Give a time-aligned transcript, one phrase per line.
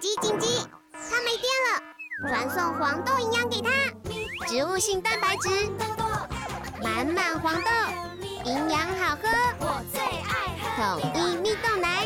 [0.00, 0.46] 紧急紧急！
[0.92, 1.82] 它没电了，
[2.28, 3.68] 传送黄豆营养给它，
[4.46, 5.48] 植物性蛋白质，
[6.80, 7.70] 满满黄豆，
[8.44, 11.97] 营养好喝，我最爱喝统一蜜豆奶，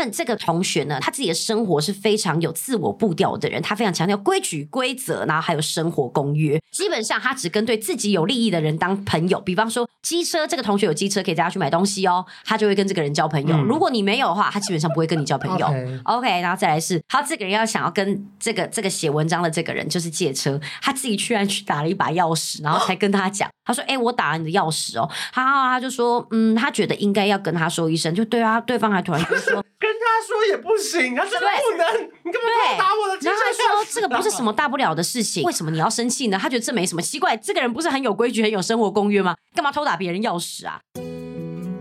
[0.00, 6.60] 们这个同学呢，他自己的生活是非常有自我步调的人，他非常强调规矩规则，然后还有生活公约。
[6.70, 9.38] 基本上，他只跟对自己有利益的人当朋友。
[9.40, 13.56] 比方说，机车这个同学有机车可以带他去买东西哦，他就会跟这个人交朋友。
[13.56, 15.66] 嗯、如果你没有的话，他基本上不会跟你交朋友。
[15.66, 16.00] Okay.
[16.04, 23.48] OK，然后再来是，他这个人要想要跟这个这个写文章的这个人就是借车，他自己居然去打了一把钥匙，然后才跟他讲。
[23.62, 29.62] 他说：“哎、欸，我打了你的钥匙哦。”他他就说：“嗯，他觉得应该要跟他说一声。”就对啊，对方还突然就说。
[29.92, 32.48] 跟他说也不行，他说不能，对你干嘛
[32.78, 33.18] 打我的？
[33.22, 36.38] 然后他说这个不是什么大不了的事情，为什么你要生气呢？
[36.40, 39.34] 他觉得这没什么奇怪，这个人不是很有规矩、很有生活公约吗？
[39.54, 40.80] 干嘛偷打别人钥匙啊？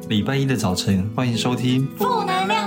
[0.07, 2.38] 礼拜一的早晨，欢迎收听《不能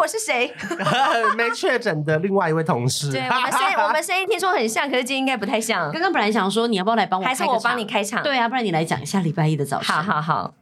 [0.00, 0.50] 我是谁？
[1.36, 3.12] 没确诊的另外一位同事。
[3.12, 5.92] 对，我们声音，我们声音听说很像，可是今天应该不太像。
[5.92, 8.22] 刚刚本来想说你要不要来帮我开，还是我帮你开场？
[8.22, 9.94] 对啊，不然你来讲一下礼拜一的早晨。
[9.94, 10.54] 好好好，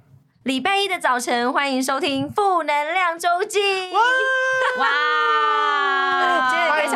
[0.43, 3.61] 礼拜一的早晨，欢迎收听《负能量周记》。
[3.93, 4.01] 哇
[4.81, 5.78] 哇！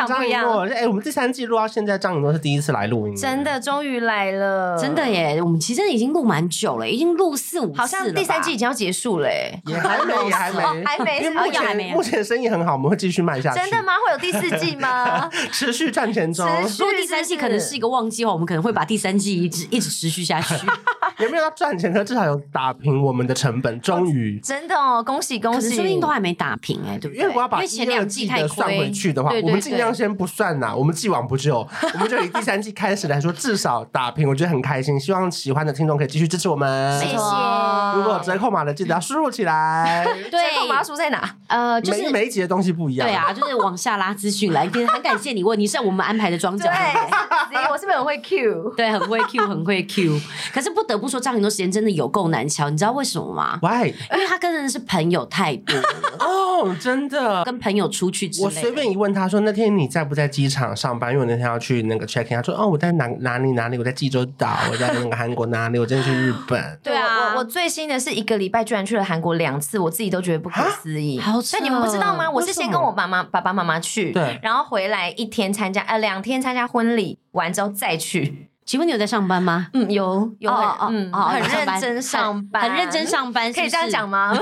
[0.05, 0.79] 今天开场不一样。
[0.79, 5.41] 哎，我们第三季录到现在，张颖诺是第一次来录音，真的，终于来了，真的耶！
[5.41, 9.29] 我们其实已经录蛮久了，已经录四五次了，好像第三季已经要结束了，
[9.65, 13.59] 也还没， 也还没，还没，因为目前目前生意很好，我们会继续卖下去。
[13.59, 13.93] 真的吗？
[14.05, 15.29] 会有第四季吗？
[15.51, 16.47] 持续赚钱中。
[16.79, 20.55] 如果第三季可能是一个旺季的话，我们可能会把第三季一直一直持续下去。
[21.19, 21.93] 有没有要赚钱？
[21.93, 25.69] 可至少有打平我们的成本，终于真的哦，恭喜恭喜！
[25.75, 27.21] 说不定都还没打平哎，对不对？
[27.23, 34.99] 因为我要把前两季的算回去的话，我们尽量先不算呐，我们既往不咎， 我们就以第三季开始来说，至少打平，我觉得很开心。
[34.99, 37.13] 希望喜欢的听众可以继续支持我们，谢谢。
[37.13, 40.05] 如果有折扣码的，记得要输入起来。
[40.31, 41.35] 折扣码输在哪？
[41.47, 43.07] 呃，就是每一集的东西不一样。
[43.07, 44.67] 对啊，就是往下拉资讯 来。
[44.91, 46.71] 很感谢你问，你是我们安排的庄家。
[46.71, 48.73] 对，我是不是很会 Q？
[48.75, 50.19] 对，很会 Q，很会 Q。
[50.53, 53.87] 可是不得不说，张很多时间真的有够难敲，你知道为什么吗？Why？
[54.13, 55.75] 因为他跟人是朋友太多
[56.19, 57.43] 哦，真的。
[57.43, 61.11] 跟朋友出去之类，我随便一问他说，那天你在不在机场上班？
[61.11, 66.79] 因为我那天要去那个 check in，他说哦，我在哪哪里哪里，我在济州岛，我在那个韩国哪里，我真的去日本。
[66.83, 71.19] 对啊，我我最新的是一个礼拜居然去了韩国两次，我自己都觉得不可思议。
[71.19, 72.29] 好，所以你们不知道吗？
[72.29, 78.49] 我是先跟我爸妈、爸爸妈妈去，对，然后回来一天参加，呃，两天参加婚礼，完之后再去。
[78.65, 79.67] 请问你有在上班吗？
[79.73, 80.49] 嗯，有有，
[80.89, 84.33] 嗯，很认真上班，很认真上班，可以这样讲吗？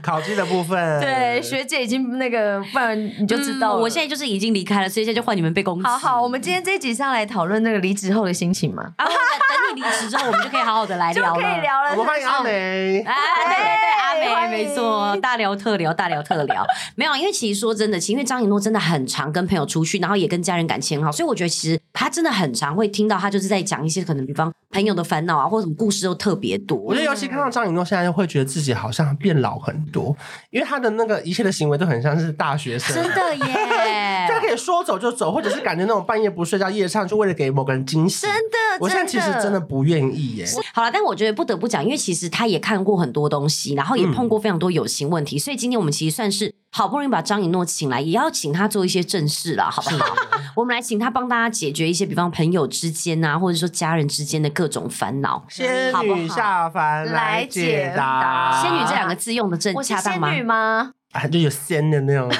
[0.02, 3.74] 考绩的部分，对，学姐已经那个，不然你就知道。
[3.74, 5.84] 我现在就是已经离开了，所以现在就换你们被攻击。
[5.84, 8.82] 好好，我们今天这一集是要来讨论那个离职后的心情嘛？
[8.96, 11.34] 啊，等你离职之后，我们就可以好好的来聊了。
[11.40, 11.90] 可以聊了。
[11.92, 13.00] 我们欢迎阿梅。
[13.06, 16.64] 哎，对对对，阿梅，没错，大聊特聊，大聊特聊。
[16.96, 26.78] 没有，因为其实说真的，其实因为张颖诺真的很常跟朋友出去，然后也跟家人感情很好，所以我觉得其实他真的很常会听到他就是在讲一些可能，比方朋友的烦恼啊，或者什么故事都特别多。
[26.78, 30.16] 我觉得尤其看到张雨诺现在会觉得自己好像变老很多，
[30.50, 34.26] 因为他的那个一切的行为都很像是大学生，真的耶！
[34.28, 38.26] 就他可以说走就走，或者是感觉那种半夜不睡觉夜唱，就为了给某个人惊喜。
[38.26, 40.46] 真的，我现在其实真的不愿意耶。
[40.72, 50.14] 好了，但我觉得不得不讲，因为其实他也看过很多东西，然后也碰过非常多友情问题，嗯、所以今天我们其实算是好不容易把张颖诺请来，也要请他做一些正事了，好不好？
[50.56, 55.44] 我们来请他帮大家解决一些，比方朋友之间啊，或者说家人之间的各种烦恼。
[55.48, 58.62] 仙女下凡来解答。
[58.62, 60.30] 仙女这两个字用的正恰当吗？
[60.30, 60.92] 仙女吗？
[61.12, 62.30] 啊，就有仙的那种，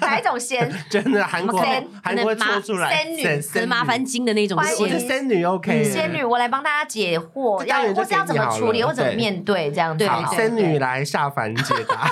[0.00, 0.72] 哪一种仙？
[0.88, 1.60] 真的韩国，
[2.00, 4.76] 韩国抽出来仙女，是麻烦精的那种仙。
[4.78, 5.82] 我是仙女，OK。
[5.82, 10.06] 仙女，我来帮大家解惑，要或是要怎么处理，或怎么面对这样子。
[10.06, 12.08] 好，仙女来下凡解答。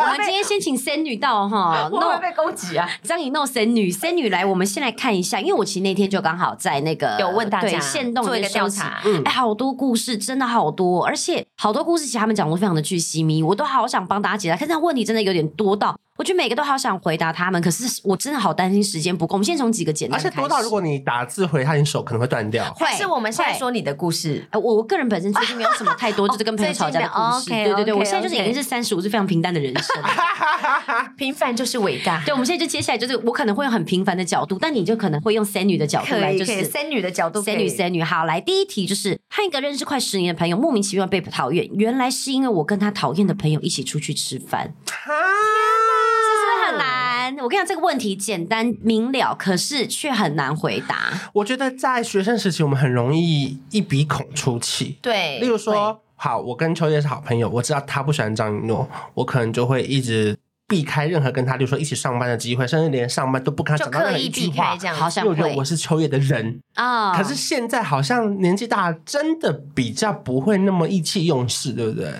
[0.00, 2.88] 我们今天先请仙女到哈，会不会被攻击啊？
[3.02, 15.94] 张颖弄仙女，仙女来，我们先来看一下，因为我其实那天就刚好在那个有问大家，限动做一个调查，哎，好多故事，真的好多，而且好多故事其实他们讲的非常的巨细靡，我都好想帮大家解答，可是问题真的有点多到。
[16.20, 19.36] 我觉得每个都好想回答他们，可是我真的好担心时间不够。
[19.36, 22.70] 我们先从几个简单，而且多到如果你打字回他，你手可能会断掉。
[22.74, 24.46] 会是我们现在说你的故事。
[24.50, 27.48] 呃，我我个人本身最近没有什么太多 就是跟朋友吵架的故事。
[27.48, 29.96] 对对对，我现在就是已经是三十五，是非常平淡的人生。
[31.16, 32.22] 平凡就是伟大。
[32.26, 38.02] 对，我们现在就接下来就是我可能会用很平凡的角度，但你就可能会用仙女的角度来，就是仙女的角度，仙女仙女。
[38.02, 44.74] 好，来第一题就是和一个认识快十年的朋友莫名其妙被讨厌，原来是因为我跟他讨厌的朋友一起出去吃饭。
[44.86, 45.14] 很
[47.34, 51.30] 难，我跟你讲，这个问题简单明了，可是却很难回答。
[51.32, 54.98] 我觉得在学生时期，我们很容易一鼻孔出气。
[55.00, 60.36] 对，例如说，好，我跟秋叶是好朋友，我知道他不喜欢张一诺，我可能就会一直
[60.68, 64.76] 避开任何跟他，例如说一起上班的机会，甚至连上班都不跟他讲到任何一句话。
[64.76, 67.16] 这样好像因为我觉得我是秋叶的人啊。
[67.16, 72.12] 可是现在好像年纪大，真的比较不会那么意气用事，对不对？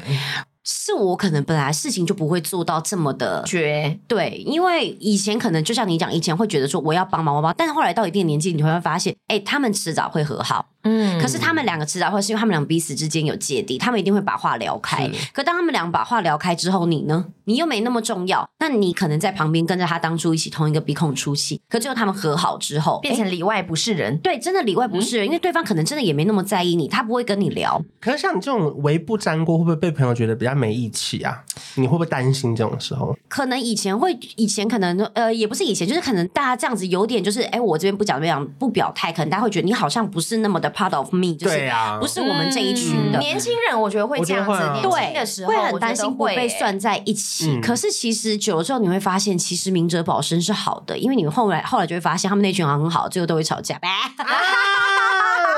[0.72, 10.66] 是我可能本来事情就不会做到这么的绝，对，因为以前可能就像你讲，以前会觉得说我要帮忙，我帮，但是后来到一定年纪，你会发现，哎，他们迟早会和好。
[10.82, 15.10] 嗯，可是他们两个迟早会是因为他们俩彼此之间有芥蒂，他们一定会把话聊开。
[15.32, 17.26] 可当他们俩把话聊开之后，你呢？
[17.44, 21.60] 你又没那么重要，那你可能在旁边跟着他当初一起同一个鼻孔出气。
[21.68, 24.16] 可最后他们和好之后，变成里外不是人。
[24.18, 27.82] 对，真的里外不是人，嗯，因为对方可能真的也没那么在意你，他不会跟你聊。
[28.00, 31.42] 可是像你这种微不沾锅，会不会被朋友觉得比较没义气啊？
[31.74, 33.16] 你会不会担心这种时候？
[33.28, 41.70] 可能以前会，以前可能呃，也不是以前，就是可能大家这样子有点就是，哎，我这边不讲这样不表态，可能大家会觉得你好像不是那么的 part of me，就是。
[42.00, 44.52] 不是我们这一群的年轻人，我觉得会这样子。
[44.82, 47.60] 对，年轻的时候会很担心不被算在一起。
[47.60, 53.78] 可是其实久了之后，你会发现，其实明哲保身是好的，因为你们后来后来就会发现，他们那群好像很好，最后都会吵架。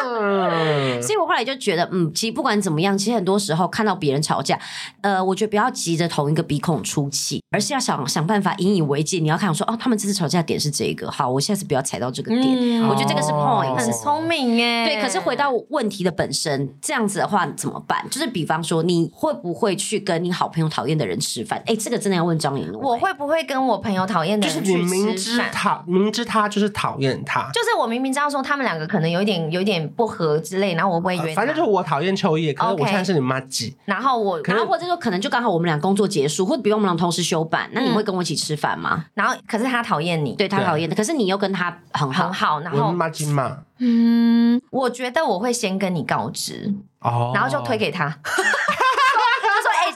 [1.02, 4.58] 所以我后来就觉得，嗯，其实不管怎么样，其实很多时候看到别人吵架，
[5.00, 9.18] 呃，我觉得不要急着同一个鼻孔出气，而是要想想办法引以为戒。
[9.18, 12.82] 你要看我说，哦，他们这次吵架点是这个，好，我下次不要踩到这个点。
[12.82, 14.86] 我觉得这个是 point，很聪明耶。
[14.86, 18.04] 对，可是回到问题的本身，这样子的话怎么办？
[18.10, 21.62] 就是比方说，你会不会去跟你好朋友讨厌的人吃饭？
[21.66, 22.80] 哎，这个真的要问张以诺。
[22.80, 24.82] 我会不会跟我朋友讨厌的人去吃饭？
[24.82, 31.34] 就是你明知他明知他就是讨厌他，就是我明明知道说他们两个可能有一点有一点不合之类，然后我不会约。
[31.34, 33.76] 反正就是我讨厌秋叶，可是我现在是你妈鸡。
[33.84, 39.04] 然后我，然后或者说可能就刚好我们俩工作结束，或者比如我们俩同时休班，那你会跟我一起吃饭吗？
[39.14, 43.58] 然后可是他讨厌你，对他讨厌的，可是你又跟他很很好，然后妈鸡嘛。
[43.78, 48.18] 嗯，我觉得我会先跟你告知，哦，然后就推给他。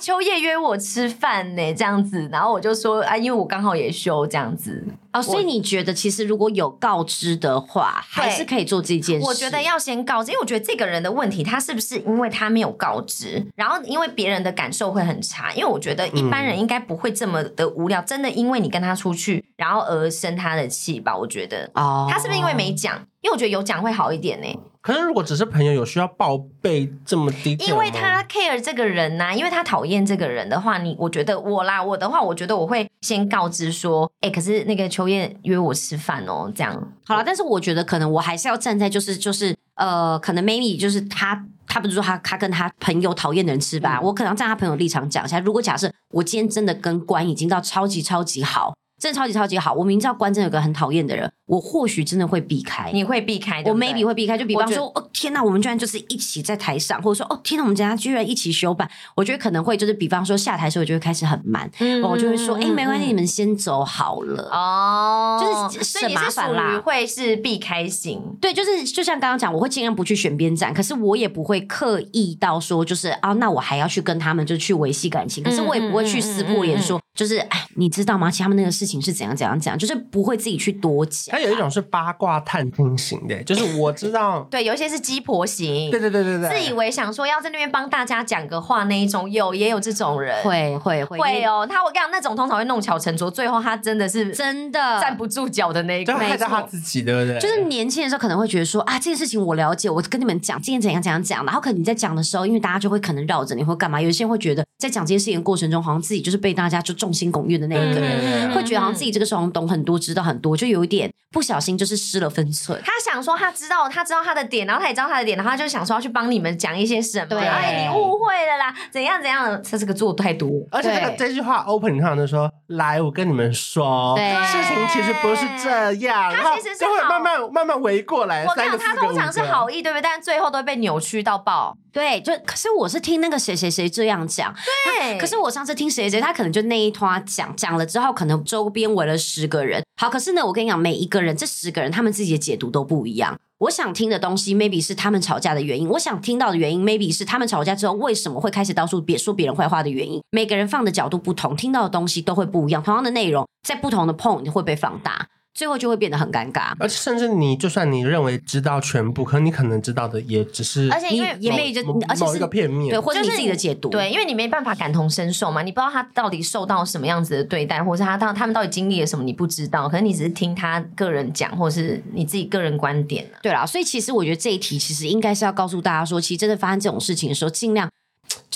[0.07, 4.81] 丘曄约我吃饭呢，这样子，然后我就说啊，因为我刚好也休这样子
[5.13, 9.27] 哦，所以你觉得其实如果有告知的话，还是可以做这件事。
[9.27, 15.53] 我觉得要先告知，因为我觉得这个人的问题，他是不是因为他没有告知，然后因为别人的感受会很差？
[15.55, 21.17] 因为我觉得一般人应该不会这么的无聊，真的因为你跟他出去，然后而生他的气吧？
[21.17, 22.97] 我觉得哦，他是不是因为没讲？
[23.23, 24.47] 因为我觉得有讲会好一点呢。
[24.87, 27.57] 可是如果只是朋友，有需要报备这么低？
[27.67, 37.25] 因为他 care 这个人呐、啊，因为他讨厌这个人的话，你我觉得我啦，我的话，我觉得我会先告知说，哎、欸，可是那个秋燕约我吃饭哦，这样好了。
[37.27, 45.41] 但是我觉得可能我还是要站在就是就是呃，可能 maybe 就是他他不是说他他跟他朋友讨厌的人吃吧，嗯、我可能站他朋友立场讲一下。
[45.41, 48.73] 如果假设我今天真的跟关已经到超级超级好。
[48.99, 52.91] 真的超级超级好，我明知道关真有个很讨厌的人，我或许真的会避开。
[52.93, 54.39] 你会避开，对对，我 maybe 会避开。
[54.39, 64.49] 就比方说，哦天哪，我们居然就是一起在台上，或者说，哦天哪，我们家居然一起休班，我觉得可能会就是，比方说下台的时候就会开始很慢，嗯、我就会说，哎、欸，没关系，你们先走好了。
[64.51, 66.81] 哦，就是省麻烦啦。
[66.83, 76.99] 会是避开型，对，就是就像刚刚讲，我会尽量不去选边站，可是我也不会刻意到说，就是啊，那我还要去跟他们就去维系感情，可是我也不会去撕破脸说。
[77.17, 78.31] 就是哎，你知道吗？
[78.31, 81.35] 其实他们那个事情是怎样怎样讲，就是不会自己去多讲。
[81.35, 91.67] 他有一种是八卦探听型的，就是我知道， 对，有一些是鸡婆型，对对对对对，自以为想说要在那边帮大家讲个话那一种，有也有这种人，会会会会哦。
[91.69, 97.41] 他我跟你讲，那种通常会弄巧成拙，最后他真的是真的站不住脚的那一个，害到他自己，对不对？
[97.41, 104.01] 就是年轻的时候可能会觉得说啊，这件事情我了解，我跟你们讲，今天怎样怎样讲，然后可能你在讲的时候，因为大家就会可能绕着你或干嘛？
[104.01, 108.01] 有些人会觉得在讲这件事情的过程中，好像自己就是被大家就众星拱月的那一个。
[108.01, 112.81] 人，嗯、会觉得好像自己这个时候懂很多，知道很多，就有一点不小心就是失了分寸。
[112.85, 117.27] 他想说他知道，他知道他的点，然后他也知道他的点，然后他就想说要去帮你们讲一些什么。
[117.27, 119.59] 对，哎，你误会了啦，怎样怎样的？
[119.59, 128.45] 他这个做太多，而且这个这句话 open 上就说：“来，我跟你们说，对事情其实不是这样。”他其实是会慢慢慢慢围过来。
[128.45, 130.03] 我跟你讲，他通常是好意，对不对？
[130.03, 131.77] 但最后都会被扭曲到爆。
[131.93, 135.19] 对，就可是我是听那个谁谁谁这样讲，对。
[135.19, 139.85] 可是我上次听谁谁，他可能就那一他讲讲了之后，可能周边围了十个人。
[140.01, 143.39] 好，可是呢，我跟你讲，每一个人这十个人，他们自己的解读都不一样。
[143.59, 150.21] 我想听的东西，maybe 是他们吵架的原因；我想听到的原因，maybe 是他们吵架之后为什么会开始到处别说别人坏话的原因。
[150.31, 152.83] 每个人放的角度不同，听到的东西都会不一样。
[152.83, 155.29] 同样的内容，在不同的 point 会被放大。
[155.57, 177.89] 最后就会变得很尴尬，而且甚至你就算你认为知道全部，可你可能知道的也只是，而且因为也没就而且是一个片面，对，或者你自己的解读，对，因为你没办法感同身受嘛，你不知道他到底受到什么样子的对待，或者是他到他们到底经历了什么，你不知道，可能你只是听他个人讲，或者是你自己个人观点，对啦，所以其实我觉得这一题其实应该是要告诉大家说，其实真的发生这种事情的时候，尽量。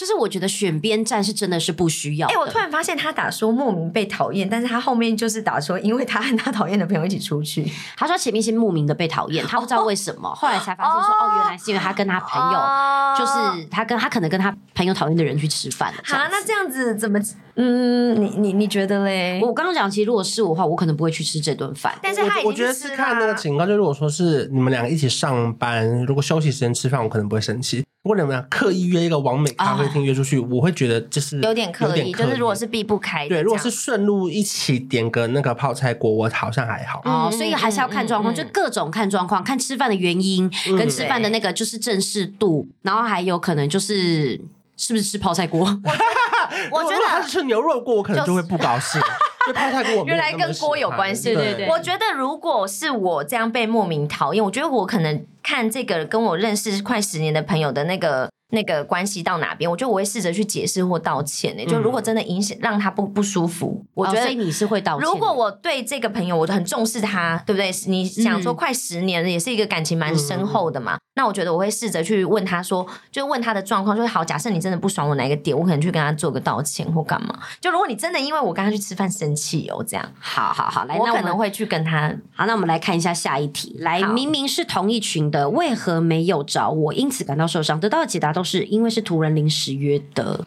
[0.00, 2.26] 就是我觉得选边站是真的是不需要。
[2.28, 7.70] 哎、欸，我突然发现他打说莫名被讨厌，但是他后面就是打说，因为他和他讨厌的朋友一起出去。
[7.98, 15.92] 他说前面是莫名的被讨厌，他不知道为什么，哦、后来才发现说哦，哦，原来是因为他跟他朋友，哦、就是他跟他可能跟他朋友讨厌的人去吃饭。
[16.02, 17.20] 好，那这样子怎么？
[17.56, 19.38] 嗯，你你你觉得嘞？
[19.42, 21.92] 我刚刚讲，其实如果是我的话，我可能不会去吃这顿饭。
[22.00, 27.84] 但是他我，我觉得是看那个情况，就如果说是你们两个一起上班，如果休息时间吃饭，我可能不会生气。
[28.02, 33.28] 如果你们刻意约一个完美咖啡厅约出去，哦、我会觉得就是有点刻意，就是如果是避不开。
[33.28, 37.02] 对，如果是顺路一起点个那个泡菜锅，我好像还好。
[37.04, 44.40] 哦，所以还是要看状况，就各种看状况，看吃饭的原因，嗯、跟吃饭的那个就是正式度，嗯、然后还有可能就是
[44.78, 45.60] 是不是吃泡菜锅。
[46.72, 48.98] 我觉得他是吃牛肉锅，我可能就会不高兴。
[49.46, 51.34] 就泡菜锅，原来跟锅有关系。
[51.34, 58.28] 对对对，我觉得如果是我这样被莫名讨厌，我觉得我可能看这个跟我认识快十年的朋友的那个。
[58.52, 61.66] 那个关系到哪边，我觉得我会试着去解释或道歉呢、欸。
[61.66, 65.08] 就如果真的影响让他不不舒服，我觉得你是会道歉。
[65.08, 67.70] 如果我对这个朋友我很重视他，对不对？
[67.86, 70.98] 你想说快十年了，也是一个感情蛮深厚的嘛。
[71.14, 77.38] 那我觉得我会试着去问他说，就问他的状况，说好，假设你真的不爽我哪一个点，我可能去跟他做个道歉或干嘛。
[77.60, 82.12] 就如果你真的因为我跟他去吃饭生气哦，这样，好好好，来，我可能会去跟他。
[82.34, 83.76] 好，那我们来看一下下一题。
[83.78, 86.92] 来，明明是同一群的，为何没有找我？
[86.92, 87.78] 因此感到受伤。
[87.78, 90.44] 得到的解答都是因为是突然临时约的。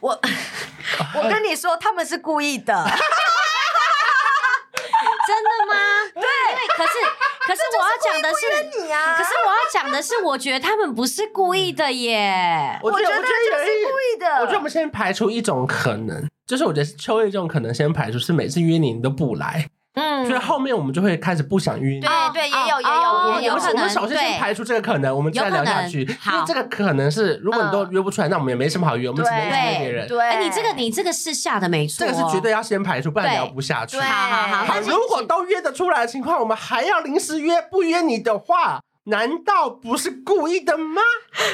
[0.00, 0.10] 我
[1.16, 2.74] 我跟你说，他们是故意的。
[5.26, 5.74] 真的吗？
[6.14, 6.22] 对，
[6.76, 6.92] 可是
[7.46, 9.16] 可是我要讲的是你啊！
[9.16, 12.78] 可是我要讲的是，我觉得他们不是故意的耶。
[12.80, 13.24] 我觉得就是
[13.84, 14.26] 故意的。
[14.36, 19.68] 我觉得我们先排除一种可能，就是我觉得秋叶这种可能先排除，是每次约你你都不来。
[19.96, 22.00] 嗯，所以后面我们就会开始不想约你。
[22.00, 23.76] 对对，也有也有也有可能。
[23.76, 26.02] 我们首先先排除这个可能，我们再聊下去。
[26.02, 30.06] 因为这个可能是，如果你都约不出来，那我们也没什么好约，我们只能约别人。
[30.06, 33.98] 对，哎，你这个你这个是下的没错，这个是绝对要先排除，不然聊不下去。
[33.98, 41.00] 好好好，如果都约得出来的情况，我们还要临时约，不约你的话，难道不是故意的吗？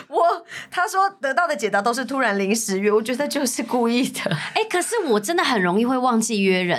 [0.09, 4.37] 我他说得到的解答都是突然临时约，我觉得就是故意的。
[4.55, 6.77] 哎，可是我真的很容易会忘记约人。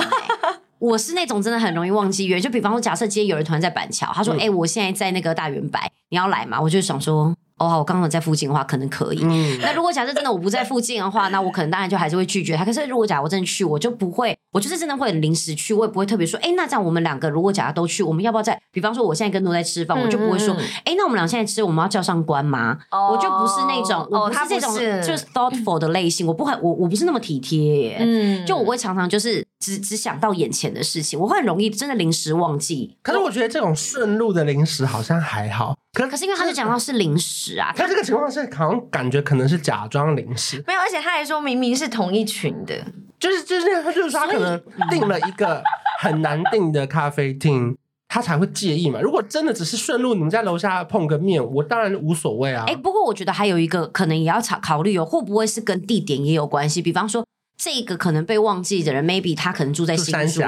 [0.83, 7.33] 我是那种真的很容易忘记约，就比方说，假设今天有人突然在板桥，他说：“哎、嗯欸，我现在在那个大圆白，你要来吗？”我就想说。
[7.59, 9.19] 哦，好，我刚好在附近的话，可能可以。
[9.21, 12.65] 嗯、那如果假设真的我不在附近的话，那我可能当然就还是会拒绝他。
[12.65, 18.59] 可是如果假如我真的去，我就不会，我就是真的会很临时去，我也不会特别说，哎，那这样我们两个如果假如都去，我们要不要在？
[18.71, 22.79] 比方说我现在跟诺在吃饭，嗯、我就不会说，哎，那我们俩现在吃，我们要叫上官吗？
[22.89, 27.97] 哦、我就不是那种，我不是这种，哦、就是 thoughtful 的类型，我不很，我我不是那么体贴耶。
[27.99, 32.97] 嗯，就我会常常就是只只想到眼前的事情，我会很容易真的临时忘记。
[33.01, 35.73] 可是我觉得这种顺路的临时好像还好。
[35.93, 42.83] 可可是因为他就讲到是临时啊，他这个情况是好像感觉可能是假装临时，没有，而且他还说明明是同一群的，
[43.17, 45.63] 就是就是他就是说他可能订了一个
[46.01, 47.77] 很难订的咖啡厅，
[48.09, 48.99] 他才会介意嘛。
[48.99, 52.65] 如果真的只是顺路，你们在楼下碰个面，我当然无所谓啊。
[52.67, 56.81] 哎、欸，不过我觉得还有一个可能也要考考虑哦，会不会是跟地点也有关系？
[56.81, 57.23] 比方说。
[57.57, 60.41] 这个可能被忘记的人，maybe 他可能住在新竹，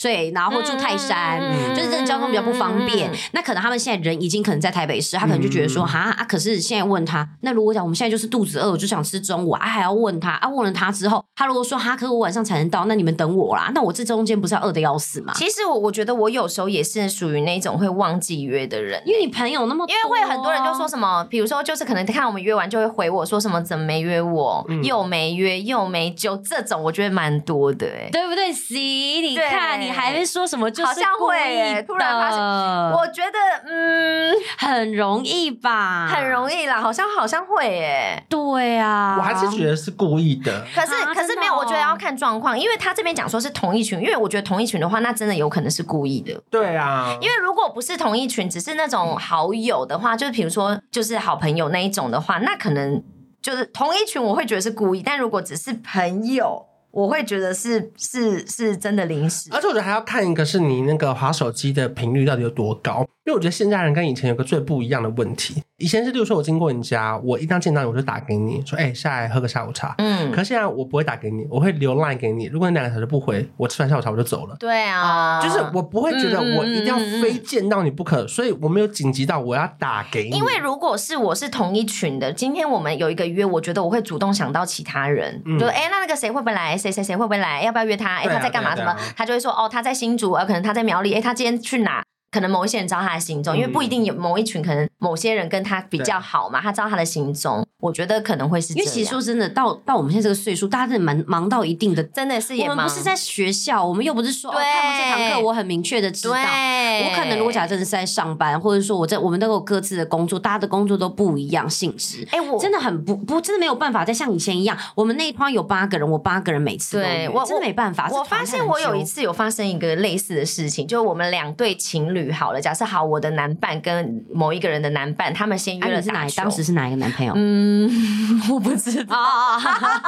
[0.00, 3.10] 对，然后或住泰山，嗯、就是这个交通比较不方便。
[3.10, 15.32] 嗯、那可能他们现在人已经可能在台北市，他可能就觉得说，哈、嗯、啊，可是现在问他，那如果讲我们现在就是肚子饿，我就想吃中午啊，还要问他啊，问了他之后，他如果说哈，可是我晚上才能到，那你们等我啦，那我这中间不是要饿得要死吗？
[15.36, 27.34] 其实我我觉得我有时候也是属于那种会忘记约的人，因为你朋友那么多，因为会很多人就说什么，比如说就是可能看我们约完就会回我说什么怎么没约我，嗯、又没约又没就这种，我觉得蛮。
[27.44, 28.74] 多的哎，对不对？C，
[29.20, 33.38] 你看你还没说什么，就好像会哎，突然发现，我觉得
[33.68, 40.64] 嗯，很容易吧，很容易啦，好像好像会耶，对啊，我还是觉得是故意的。
[40.74, 46.40] 可是可是没有，我觉得要看状况，因为他这边讲说是同一群，因为我觉得同一群的话，那真的有可能是故意的。
[46.50, 53.02] 对啊，因为如果不是同一群，只是那种好友的话，就是比如说就是好朋友那一种的话，那可能。
[53.44, 56.64] 就是同一群，我会觉得是故意，但如果只是朋友。
[56.94, 63.00] 我会觉得是是是真的临时，而且我觉得还要看一个是你那个划手机的频率到底有多高。
[63.26, 69.94] 因为我觉得现在人跟以前有个最不一样的问题，以前是，例如说我经过你家，我一旦见到你，我就打给你说，哎、欸，下来喝个下午茶。
[69.98, 72.46] 嗯，可是现在我不会打给你，我会留 line 给你。
[72.46, 74.56] 如果你两个小时不回，我吃完下午茶我就走了。
[74.58, 80.38] 对啊，就是我不会觉得我一定要非见到你不可，嗯嗯嗯嗯，所以我没有紧急到我要打给你。
[80.38, 86.74] 因为如果是我是同一群的，今天我们有一个约，我觉得我会主动想到其他人，嗯、就哎、欸，那那个谁会不会来？
[86.78, 87.62] 谁谁谁会不会来？
[87.62, 88.16] 要不要约他？
[88.16, 88.74] 哎、欸，他在干嘛？
[88.74, 88.96] 什么？
[89.14, 91.12] 他就会说，哦，他在新竹，呃，可能他在苗栗。
[91.12, 92.02] 哎、欸，他今天去哪？
[92.34, 97.64] 可能某一些人知道他的行踪，因为不一定有某一群，可能某些人跟他比较好嘛，他知道他的行踪。
[97.78, 102.70] 我觉得可能会是这样，因为其实说真的，到到我们现在这个岁数，大家真的忙忙到一定的，真的是也忙。
[102.72, 106.34] 我们不是在学校，我们又不是说对、哦、看完这堂课，我很明确的知道。
[106.34, 112.26] 我可能如果假设真的是在上班，或者说我在我们都有各自的工作，大家的工作都不一样性质。
[112.30, 114.76] 哎，我真的很不不，真的没有办法再像以前一样。
[114.96, 118.08] 我们那一帮有八个人，我八个人每次对我真的没办法。
[118.10, 123.04] 我发现我有一次有发生一个类似的事情，就我们两对情侣好了，假设好。
[123.04, 126.42] 我的男伴跟某一个人的男伴，他们先约了打球。
[126.42, 127.32] 当时是哪一个男朋友？
[127.36, 127.88] 嗯，
[128.50, 129.16] 我不知道，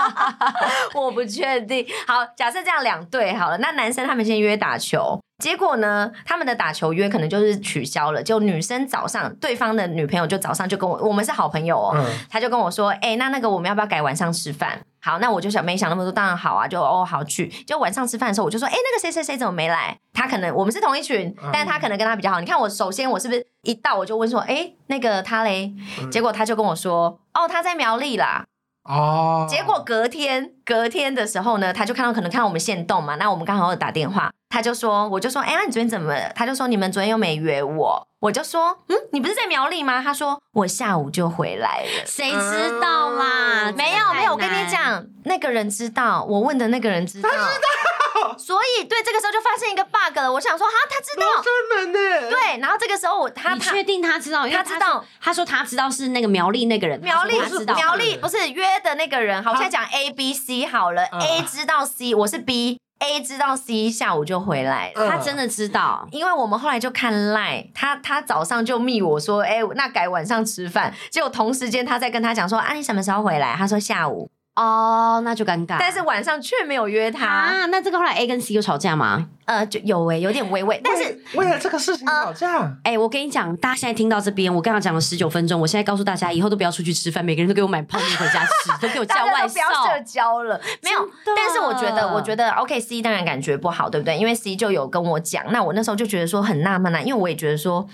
[0.94, 1.86] 我不确定。
[2.06, 5.20] 好，假设这样两对好了，那男生他们先约打球。
[5.38, 8.22] 结果呢，他们的打球约可能就是取消了。
[8.22, 17.48] 就女生早上，对方的女朋友就早上就跟我，我们是好朋友哦，嗯、他就跟我说：“哎、欸，那那个我们要不要改晚上吃饭？”好，那我就想没想那么多，当然好啊，就哦好去。
[17.66, 22.40] 就晚上吃饭的时候，我就说：“哎、欸，那个谁谁谁怎么没来？”他可能我们是同一群，但是他可能跟他比较好。
[22.40, 25.74] 你看我首先我是不是一到我就问说：“哎、欸，那个他嘞？”
[26.10, 28.46] 结果他就跟我说：“哦，他在苗栗啦。”
[28.88, 34.32] 哦，结果隔天隔天的时候呢，他就看到可能看到我们现动嘛，那我们刚好有打电话。
[34.48, 36.32] 他就说，我就说，哎、欸，那你昨天怎么了？
[36.34, 38.08] 他就说，你们昨天又没约我。
[38.20, 40.02] 我就说，嗯，你不是在苗栗吗？
[40.02, 42.06] 他说，我下午就回来了。
[42.06, 43.72] 谁知道啦？
[43.76, 47.28] 没有没有，我跟你讲，那个人知道，我问的那个人知道。
[47.28, 48.36] 他知道。
[48.38, 50.32] 所以，对，这个时候就发现一个 bug 了。
[50.32, 51.26] 我想说，哈，他知道。
[51.42, 52.30] 真的呢。
[52.30, 54.48] 对，然后这个时候我他，你确定他知道？
[54.48, 55.04] 他知道。
[55.20, 56.98] 他说他知道是那个苗栗那个人。
[57.00, 59.42] 苗栗知道苗栗，不是约的那个人。
[59.44, 62.78] 好，我现在讲 A B C 好了，A 知道 C，我是 B。
[62.98, 73.54] A 知道 C 下午就回来了，他真的知道，因为我们后来就看 Line，他他早上就密我说，哎、欸，那改晚上吃饭，结果同时间他在跟他讲说，啊，你什么时候回来？
[73.54, 74.30] 他说下午。
[74.56, 75.76] 哦，那就尴尬。
[75.78, 77.66] 但是晚上却没有约他啊。
[77.66, 79.28] 那这个后来 A 跟 C 有吵架吗？
[79.44, 80.80] 呃，就有诶、欸，有点微微。
[80.82, 82.56] 但是为了这个事情吵架？
[82.82, 89.52] 哎、呃欸，我跟你讲，大家现在听到这边，我刚刚讲了十九分钟，我现在告诉大家，以后都不要出去吃饭，每个人都给我买泡面回家吃， 都给我叫外送。
[89.52, 91.08] 不要社交了，没有。
[91.36, 94.16] 但是我觉得，我觉得 OK，C 当然感觉不好，对不对？
[94.16, 97.86] 因为 C 就有跟我讲，那我那时候就觉得说很纳闷啊，因为我也觉得说，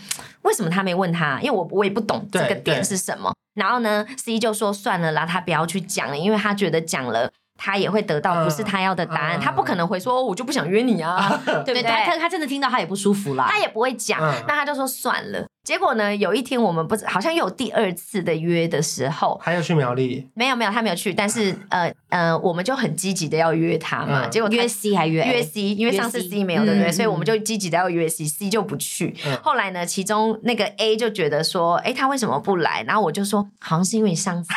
[0.43, 1.41] 为什么他没问他？
[1.43, 3.35] 因为我我也不懂这个点是什么。
[3.55, 11.83] 然后呢，C 就说算了啦，他不要去讲了，因为他觉得讲了，他也会得到不是他要的答案，uh, uh, 他不可能会说我就不想约你啊， 对不对？
[11.83, 15.47] 他他真的听到他也不舒服啦，他也不会讲，uh, 那他就说算了。
[15.63, 20.29] 结果呢，有一天我们不好像又有第二次的约的时候，他要去苗栗？
[20.35, 25.25] 没有没有，他没有去，但是呃呃，我们就很积极的要约他嘛，uh, 结果约 C 还约?
[25.25, 26.91] 约 C，因为上次 C 没有对不对？
[26.91, 29.15] 所以我们就积极的要约 C，C 就不去。
[29.25, 32.83] Uh, 后来呢，其中那个 A 就觉得说，哎，他为什么不来？
[32.83, 34.53] 然后我就说，好像是因为你上次，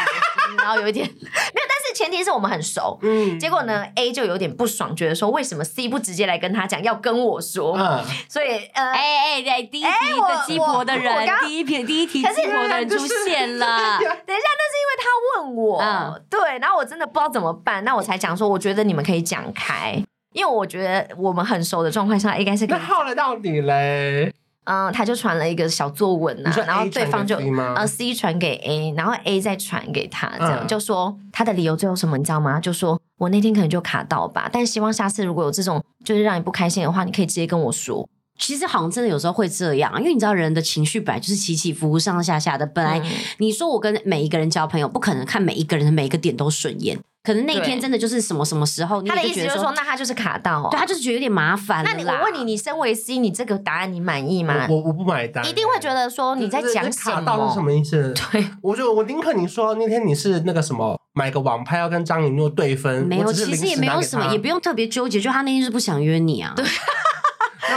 [0.57, 1.29] 然后有一点 没
[1.61, 1.64] 有。
[1.95, 13.65] 前提是我们很熟，嗯，结果呢，A 就有点不爽，觉得说为什么 C 不直接来跟他讲，要跟我说，嗯，所以呃，哎哎，对，第一题的鸡婆的人，第一题第一题鸡婆的人出现 了，
[13.97, 20.03] 等一下，那是因为他问我，嗯，对，然后我真的不知道怎么办，那我才讲说，我觉得你们可以讲开，
[20.33, 24.33] 因为我觉得我们很熟的状况下，应该是那后来到你嘞？
[24.65, 27.37] 嗯，他就传了一个小作文呐、啊，然后对方就
[27.75, 32.59] 呃 C 传给 A，然后 A 再传给他，这样、嗯、就说他的理由最后什么你知道吗？
[32.59, 38.07] 就说我那天可能就卡到吧，但希望下次如果有这种就是让你不开心的话，你可以直接跟我说。
[38.37, 42.65] 其实好像真的有时候会这样，因为你知道人的情绪本来就是起起伏伏、上上下下的。
[42.65, 43.01] 本来
[43.37, 46.99] 你说我跟每一个人交朋友，不可能看每一个人的每一个点都顺眼。
[47.25, 51.83] 可能那一天真的就是什么什么时候，他的意思就是说，那他就是卡到、哦，对，他就是觉得有点麻烦。
[51.83, 54.67] 那你我问你，你身为 C，你这个答案你满意吗？
[54.69, 57.15] 我我不买单，一定会觉得说你在讲什么？
[57.15, 58.13] 卡到是什么意思？
[58.13, 66.53] 对，我就我宁可你说那天你是那个什么买个网拍要跟张雨诺对分，没有，其实也没有什么，也不用特别纠结，就他那天是不想约你啊。
[66.55, 66.63] 对。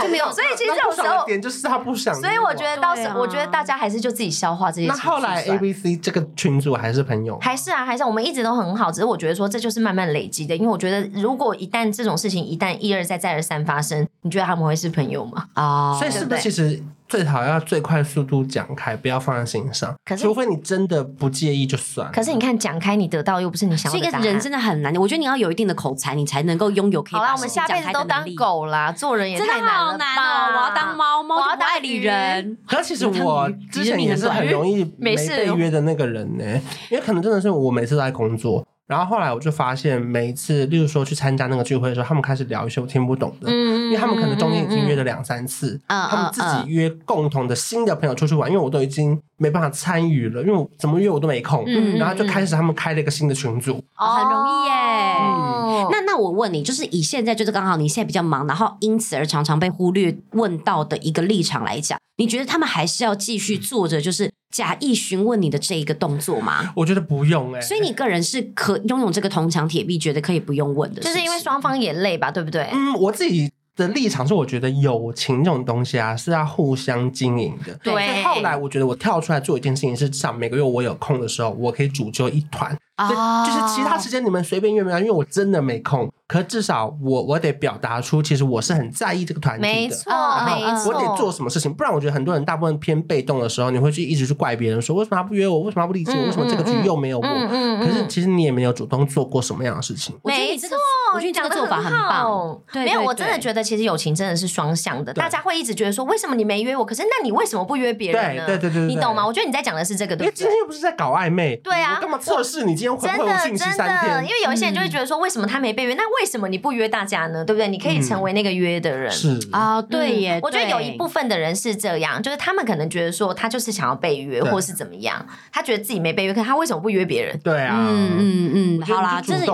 [0.01, 2.13] 就没有，所以其实这种时候点就是他不想。
[2.13, 4.87] 所以我觉得到时，我觉得大家还是就自己消化这些。
[4.87, 7.37] 那后来 A B C 这个群组还是朋友？
[7.39, 8.91] 还是啊，还是我们一直都很好。
[8.91, 15.45] 只是我觉得说这就是慢慢累积的，因为我觉得如果一旦这种事情一旦一而再再而三发生，你觉得他们会是朋友吗？
[15.53, 19.93] 啊，所以是不是其实最好要最快速度讲开，不要放在心上。
[20.05, 22.09] 可是除非你真的不介意就算。
[22.11, 24.05] 可是你看讲开，你得到又不是你想要的。
[24.05, 27.19] 这个人真的很难，我觉得你要有一定的口才，你才能够拥有可以。
[27.19, 29.91] 好啦，我们下辈子都当狗啦，做人也太难了。
[29.91, 30.53] 好难哦！
[30.55, 32.55] 我要当猫，猫就不爱理人。
[32.67, 36.45] 可是其实我之前也是很容易没被约的那个人呢，
[36.91, 38.63] 因为可能真的是我每次都在工作。
[38.89, 54.73] 然后后来我就发现，每一次，例如说去参加那个聚会的时候，他们开始聊一些我听不懂的，嗯、因为他们可能中间已经约了两三次，嗯、他们自己约共同的新的朋友出去玩，嗯、因为我都已经没办法参与了，因为我怎么约我都没空，嗯、然后就开始他们开了一个新的群组，哦，很容易耶。
[55.21, 64.31] 嗯、那那我问你，就是以现在就是刚好你现在比较忙，然后因此而常常被忽略问到的一个立场来讲，你觉得他们还是要继续做着就是？
[64.51, 66.73] 假意询问你的这一个动作吗？
[66.75, 72.67] 我觉得不用哎、欸，所以你个人是可拥有这个铜墙铁壁，觉得可以不用问的，就是因为双方也累吧，对不对？
[72.71, 77.73] 嗯，我自己的立场是，我觉得友情这种东西啊，是要互相经营的。
[77.83, 82.75] 对，所以后来我觉得我跳出来做一件事情，是至少每个月我有空的时候，我可以煮就一团。
[82.95, 86.11] 啊，就是其他时间你们随便约没有，因为我真的没空。
[86.29, 89.67] 可至少我我得表达出，其实我是很在意这个团体的。
[89.67, 90.13] 没错，
[90.45, 90.93] 没错。
[90.93, 97.23] 我得做什么事情，不然我觉得很多人大部分偏被动的时候，你会去一直去怪别人，说为什么他不约我，为什么他不理解我，为什么这个局又没有我？
[97.23, 100.15] 可是其实你也没有主动做过什么样的事情。
[100.23, 100.69] 没错，
[101.15, 102.61] 我觉得这个做法很棒。
[102.75, 105.11] 没有，我真的觉得其实友情真的是双向的。
[105.15, 106.85] 大家会一直觉得说，为什么你没约我？
[106.85, 108.45] 可是那你为什么不约别人呢？
[108.45, 109.25] 对对对对，你懂吗？
[109.25, 110.35] 我觉得你在讲的是这个，对不对？
[110.35, 111.55] 今天又不是在搞暧昧。
[111.63, 113.63] 对啊，干嘛测试你今天会不会信息？
[113.71, 115.95] 三天，因为有一些人就会觉得说，为什么他没被约？
[115.95, 117.43] 那为什么你不约大家呢？
[117.45, 117.67] 对不对？
[117.67, 119.11] 你可以成为那个约的人。
[119.11, 120.39] 是啊，对耶。
[120.41, 127.39] 我觉得有一部分的人是这样，就是他们可能觉得说，他就是想要被约，或是怎么样，他觉得自己没被约，可他为什么不约别人？
[127.43, 129.45] 对啊，嗯嗯嗯，好啦，这是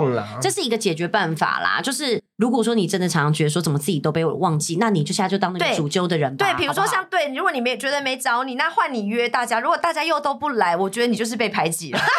[0.42, 1.82] 这是一个解决办法啦。
[1.82, 6.46] 就是如果说你真的常常觉得说，怎么自己都被我忘记，那你就现在就当那个主揪的人吧。
[6.46, 9.60] 对，比如说像对，如果你没觉得没找你，那换你约大家。
[9.60, 12.00] 如果大家又都不来，我觉得你就是被排挤了。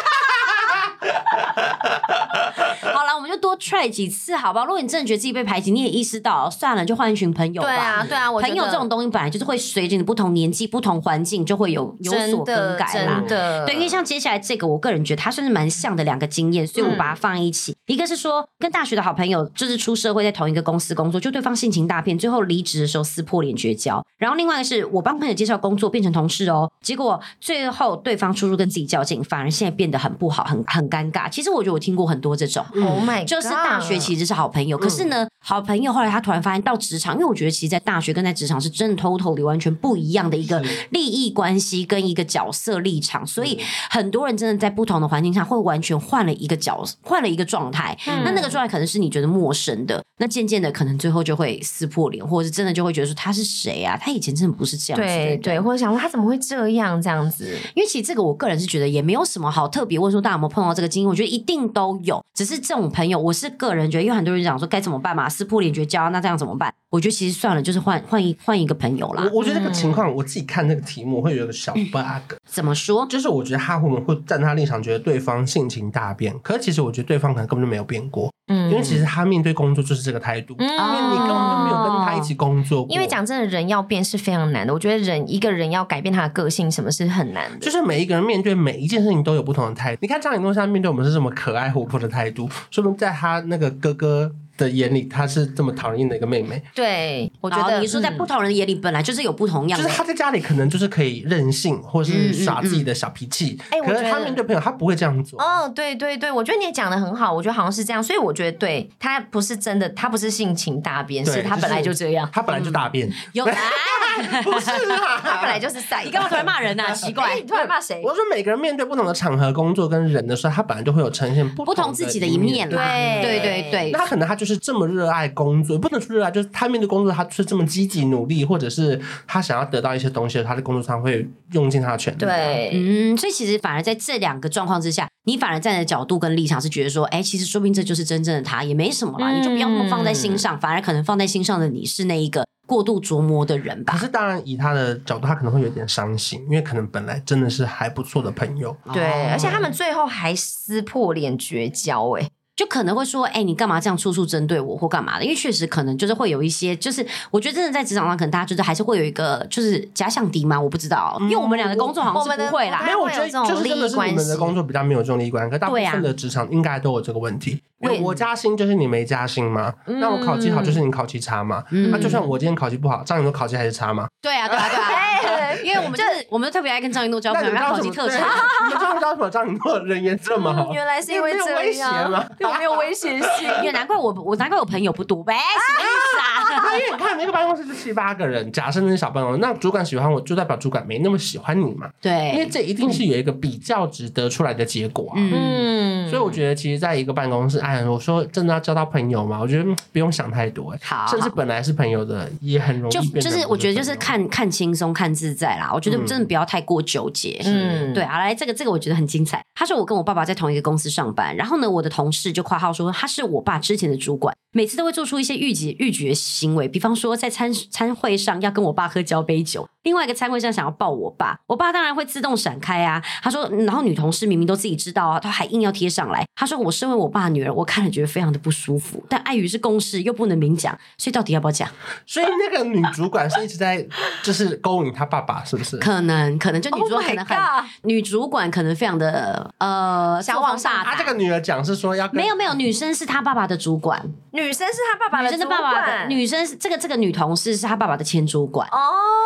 [2.93, 4.63] 好了，我们就多 try 几次，好吧？
[4.63, 7.67] 如果你真的觉得自己被排挤，你也意识到算了，就换一群朋友吧。
[7.67, 13.23] 对啊，对啊，我朋友这种东西本来就是会随着你不同年纪、不同环境，就会有有所更改啦。
[13.27, 17.71] 真的，对，因为像接下来这个，我个人觉得它算是蛮像的两个经验，所以我把它放一起。
[17.71, 24.03] 嗯、一个是说，跟大学的好朋友就是出社会在同一个公司工作，就对方性情大变，最后离职的时候撕破脸绝交。
[24.17, 31.29] 然后另外一个是我帮朋友介绍工作，变成同事哦，结果最后对方处处跟自己较劲，反而现在变得很不好，很很尴尬。
[31.29, 47.97] 其实我觉得我听过很多这种，Oh my God，就是大学其实是好朋友，可是呢，好朋友后来他突然发现到职场，因为我觉得其实，在大学跟在职场是真的 totally 完全不一样的一个利益关系跟一个角色立场，所以很多人真的在不同的环境下会完全换了一个角色，换了一个状态。
[48.23, 53.97] 那那个状态可能是你觉得陌生的，那渐渐的可能最后就会撕破脸，或者是真的就会觉得说他是谁啊？
[54.01, 57.57] 他以前真的不是这样子，对对，或者想说他怎么会这样这样子？
[57.75, 66.73] 因为其实这个我个人是觉得也没有什么好特别问说大家有没有碰到这个经验，我觉得一定都有，只是这种朋友，我是个人觉得，因为很多人讲说该怎么办嘛，撕破脸绝交，那这样怎么办？
[66.89, 69.23] 我觉得其实算了，就是换换一换一个朋友啦。
[69.33, 72.35] 我我觉得这个情况，我自己看那个题目会有一个小 bug。
[72.45, 73.05] 怎么说？
[73.07, 76.33] 就是我觉得他会不会站他立场，觉得对方性情大变？
[76.41, 78.31] 可是其实我觉得对方可能根本就没有变过。
[78.49, 82.95] 嗯，因为其实他面对工作就是这个态度，因为你根本就没有跟他一起工作过。
[82.95, 84.73] 因为讲真的，人要变是非常难的。
[84.73, 87.57] 我觉得人一个人要改变他的个性，什么是很难的？
[87.57, 89.99] 就是每一个人面对每一件事情都有不同的态度。
[90.01, 96.61] 你看张李东山面对我们是这么可爱活泼的态度，说明在他那个哥哥的眼里，她是这么讨厌的一个妹妹。
[96.73, 99.85] 对，我觉得你说在不同人的眼里，本来就是有不同样的。
[99.85, 103.57] 就是她在家里可能就是可以任性，或是耍自己的小脾气。
[103.69, 105.39] 哎，可是她面对朋友，她不会这样做。
[105.41, 108.03] 哦，对对对，我觉得你也讲的很好，我觉得好像是这样。
[108.03, 113.11] 所以我觉得，对她不是真的，她不是性情大变，是她本来就这样，她本来就大变。
[113.33, 113.51] 有啊，
[114.43, 116.03] 不是啊， 她本来就是赛。
[116.03, 116.91] 你干嘛突然骂人啊？
[116.97, 118.01] 奇怪，你突然骂谁？
[118.03, 122.83] 我说每个人面对不同的场合、工作跟人的时候，他本来就会有呈现不同自己的一面啦。
[123.21, 125.27] 对对对对，那他可能他就是这么热爱。
[125.29, 132.17] 工作不能说热爱，就是他面对工作，他是这么积极努力，或者是他想要得到一些东西，他在工作上会用尽他的全力。
[132.17, 143.93] 对，嗯，所以其实反而在这两个状况之下，你反而站的角度跟立场是觉得说，哎，其实说不定这就是真正的他，也没什么啦，嗯、你就不要那么放在心上，反而可能放在心上的你是那一个过度琢磨的人吧。
[143.93, 152.29] 可是当然，以他的角度，他可能会有点伤心，因为可能本来真的是还不错的朋友，对，哦、而且他们最后还撕破脸绝交，哎。
[152.57, 155.23] 就可能会说，哎、欸，你干嘛这样处处针对我或干嘛的？
[155.23, 167.61] 因为确实可能就是会有一些，就是我觉得真的在职场上，可能大家就是还是会有一个就是假想敌嘛，我不知道，因为我们俩的工作好像是不会啦，没有，我觉得就是真的是你们的工作比较没有这种利益关系，可大部分的职场应该都有这个问题。
[167.79, 169.71] 因为我加薪就是你没加薪嘛？
[169.85, 171.63] 那我考绩好就是你考绩差嘛？
[171.91, 174.07] 那就算我今天考绩不好，张宇都考绩还是差嘛？
[174.19, 175.17] 对啊，对啊，对啊。
[175.61, 178.19] 对，因为我们就是我们特别爱跟张一诺交朋友，要考级特长。
[178.67, 180.71] 你们知道为什么张一诺人缘这么好？
[180.73, 182.25] 原来是因为这样吗？
[182.39, 183.49] 有没有威胁性？
[183.63, 186.75] 也难怪我我难怪我朋友不多呗，什么意思啊？
[186.77, 191.89] 因为你看那个办公室是七八个人，假设那是小办公室，那主管喜欢我就代表主管没那么喜欢你嘛？
[192.01, 195.15] 对，因为这一定是有一个比较值得出来的结果啊。
[195.17, 200.75] 嗯，所以我觉得其实在一个办公室，哎，我说真的要交到朋友嘛，我觉得不用想太多。
[200.81, 202.93] 好，甚至本来是朋友的也很容易。
[202.93, 205.71] 就就是我觉得就是看看轻松看自在啦。
[205.73, 207.41] 我觉得真的不要太过纠结。
[207.45, 209.41] 嗯，对啊，来这个这个我觉得很精彩。
[209.55, 223.01] 他说我跟我爸爸在同一个公司上班，然后呢，我的同事就夸号说他是我爸之前的主管，每次都会做出一些逾矩逾矩的行为，比方说在餐餐会上要跟我爸喝交杯酒，另外一个餐会上想要抱我爸，我爸当然会自动闪开啊。
[223.23, 226.25] 他说，然后女同事明明都自己知道啊，他还硬要贴上来。
[226.35, 231.69] 他说我身为我爸的女儿，我看了觉得非常的不舒服，但碍于是公事又不能明讲，所以到底要不要讲？
[232.05, 233.87] 所以那个女主管是一直在
[234.21, 235.77] 就是勾引他爸爸，是不是？
[235.77, 240.83] 可能可能就女主管可能很、oh、女主管可能非常的呃想往上。
[240.83, 248.77] 他这个女儿讲是说要没有没有，女生是他爸爸的主管，女生是他爸爸的主管，女生是爸爸的，女生是这个这个女同事是他爸爸的前主管哦。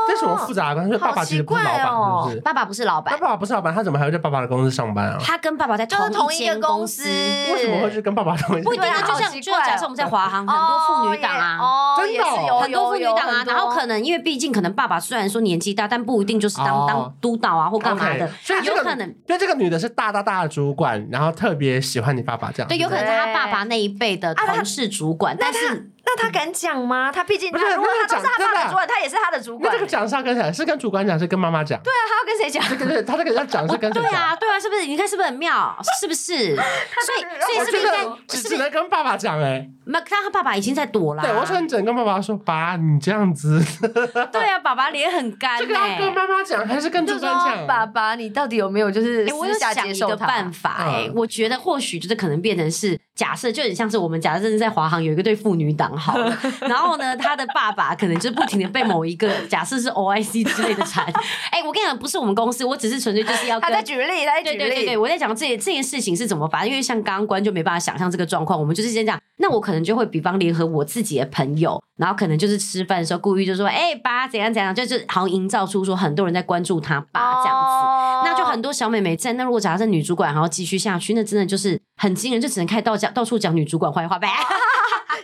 [0.07, 0.97] 这什么复杂的关系？
[0.97, 2.41] 爸爸其实不是老板，是不是？
[2.41, 5.17] 爸爸不是老板，他爸爸不是老板，他怎么还会在爸爸的公司上班啊？
[5.21, 8.63] 他跟爸爸在同一间公司，为什么会是跟爸爸同一间？
[8.65, 12.23] 不一定啊，就像就像假设我们在华航，很多妇女党啊，真的
[12.59, 13.43] 很多妇女党啊。
[13.47, 19.07] 然后可能因为毕竟可能爸爸虽然说年纪大，但不一定就是当当督导啊或干嘛的，所以有可能。
[19.07, 22.67] 因为这个女的是大大大的主管，然后特别喜欢你爸爸这样。
[22.67, 25.87] 对，有可能是他爸爸那一辈的同事主管，但是。
[26.03, 27.11] 那他敢讲吗？
[27.11, 29.71] 他毕竟他如果他都是他爸爸的主管，他也是他的主管。
[29.71, 30.51] 那这个讲是要跟谁？
[30.51, 31.79] 是跟主管讲，是跟妈妈讲？
[31.83, 32.63] 对啊，他要跟谁讲？
[32.77, 34.09] 这个他这个要讲是跟谁讲？
[34.11, 34.85] 对啊，对啊，是不是？
[34.85, 35.77] 你看是不是很妙？
[35.99, 36.55] 是不是？
[37.05, 39.39] 所以所以是不是应该只只能跟爸爸讲？
[39.39, 41.21] 哎，没有，他爸爸已经在躲了。
[41.23, 43.61] 对，我说你只能跟爸爸说，爸，你这样子。
[44.31, 45.59] 对啊，爸爸脸很干。
[45.59, 47.67] 这个要跟妈妈讲还是跟主管讲？
[47.67, 50.77] 爸爸，你到底有没有就是私下接受一个办法？
[50.79, 56.35] 哎，我觉得或许就是可能变成是假设，就很像是我们假设是在华航有一个对妇女党好了。
[56.61, 61.05] 然后呢，他的爸爸可能就不停的被某一个假设是 OIC 之类的缠。
[61.51, 64.57] 哎、欸，我跟你讲，不是我们公司，我只是纯粹就是要他在举例，他在举例。
[64.57, 69.19] 对对对对，我在讲这这件事情是怎么发生，因为像刚刚关就没办法想象这个状况，我们就是先讲。
[69.37, 77.85] 那我可能就会比方联合我自己的朋友，然后可能就是吃饭的时候故意就说，哎、欸，爸怎样怎样，就是好像营造出说很多人在关注他爸这样子。
[77.85, 78.25] Oh.
[78.25, 79.33] 那就很多小妹妹在。
[79.33, 84.27] 那如果假设女主管还要继续下去，那真的就是很惊人，就只能开到讲到处讲女主管坏话呗。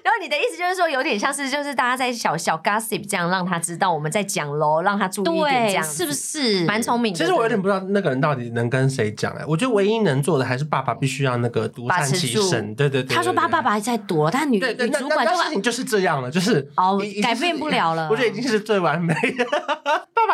[0.04, 7.18] 然后你的意思就是说，有点像是就是大家在小小 gossip 这样，让他知道我们在讲喽，让他注意一点，这样是不是蛮聪明的？
[7.18, 12.74] 其实我有点不知道那个人到底能跟谁讲哎，我觉得唯一能做的还是爸爸必须要那个独善其身。
[12.76, 18.08] 对对对，他说爸爸爸还在躲，但女女主管事情就是这样了，就是哦改变不了了。
[18.10, 19.46] 我觉得已经是最完美的，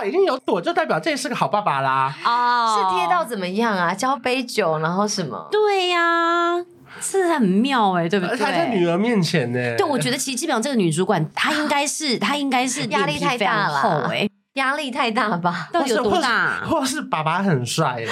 [0.06, 2.14] 已经有躲，就代表这也是个好爸爸啦。
[2.26, 3.94] 哦，是贴到怎么样啊？
[3.94, 5.48] 交杯酒，然后什么？
[5.52, 6.64] 对呀。
[7.02, 8.38] 是很妙哎，对不对？
[8.38, 9.76] 他在女儿面前呢。
[9.76, 15.70] 对，我觉得其实基本上这个女主管，她应该是 她应该是压力太大了，哎，压力太大吧？
[15.74, 16.62] 到底有多大？
[16.66, 18.06] 或是爸爸很帅？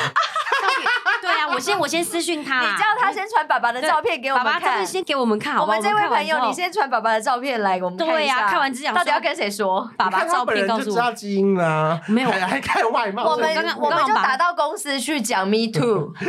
[1.61, 4.61] 先我先私讯他，你叫他先传爸爸的照片给我们看。
[4.61, 5.77] 爸爸先给我们看，好不好？
[5.77, 8.07] 我们这位朋友，你先传爸爸的照片来给我们看。
[8.07, 9.89] 对呀，看完之后到底要跟谁说？
[9.95, 10.95] 爸爸照片告诉我。
[10.95, 13.29] 知道基因啦，没有，还看外貌。
[13.31, 16.13] 我们刚刚我们就打到公司去讲 Me Too。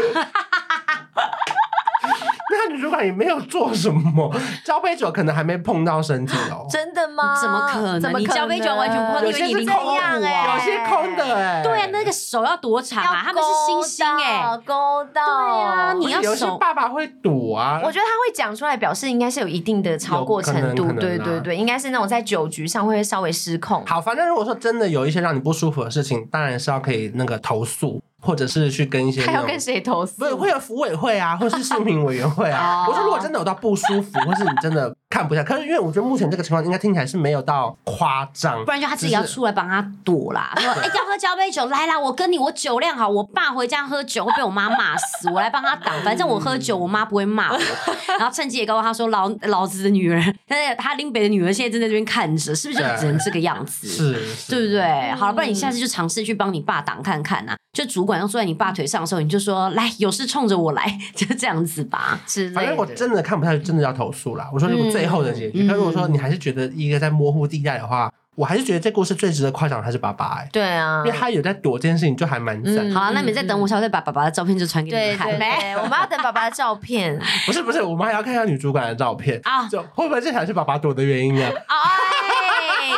[2.51, 4.31] 那女主管也没有做什么，
[4.65, 6.67] 交杯酒可能还没碰到身体哦。
[6.71, 7.41] 真的吗？
[7.41, 8.21] 怎么可能？
[8.21, 11.63] 你交杯酒完全不碰，有些是空的哎，有些空的哎。
[11.63, 13.23] 对啊，那个手要多长啊？
[13.25, 14.75] 他们是星星哎，勾
[15.13, 15.23] 到。
[15.25, 17.81] 对啊，你要有些爸爸会躲啊。
[17.83, 20.93] 我觉得他会讲出来，表示应该是有一定的超过程度。
[20.93, 23.85] 对对对，应该是那种在酒局上会稍微失控。
[23.87, 28.03] 好，反正如果说真的有一些让你不舒服的事情，当然是要可以那个投诉。
[28.23, 30.19] 或者是去跟一些，还要跟谁投诉？
[30.19, 32.87] 不是会有服委会啊，或是市民委员会啊。
[32.89, 40.55] 我说如果真的有到不舒服，或是你真的看不下，可是因为我觉得目前这个情况应该听起来是没有到夸张，不然就他自己要出来帮他躲啦。
[40.57, 47.59] 说哎，要喝交杯酒，来啦，我跟你，我酒量好，我爸回家喝酒会被我妈骂死，我来帮他挡，反正我喝酒，我妈不会骂我。
[48.19, 53.87] 然后趁机也告诉他说，老老子的女儿，但是他林北的女儿现在正在这边看着，是不是就只能这个样子？
[53.87, 54.15] 是，
[54.49, 55.13] 对不对？
[55.13, 57.55] 好了，不然你下次就尝试去帮你爸挡看看呐。
[57.73, 62.21] 就主管要坐在你爸腿上的时候，你就说来，有事冲着我来，就这样子吧。
[62.55, 64.47] 反正我真的看不下去，真的要投诉啦。
[64.53, 70.49] 我说如果最后的结局，那、嗯、如果说你还是觉得一个在模糊地带的话，我还是觉得这故事最值得夸奖的还是爸爸哎、欸。
[70.51, 72.95] 对啊，因为他有在躲这件事情，就还蛮赞、嗯。
[72.95, 75.29] 好、啊，那你再等我，稍微把爸爸的照片就传给你看。
[75.29, 77.19] 对，对，对，我们要等爸爸的照片。
[77.45, 81.43] 不是不是，我们还要看一下女主管的照片啊，就会不会这才是爸爸躲的原因呢？
[81.45, 82.22] 哎，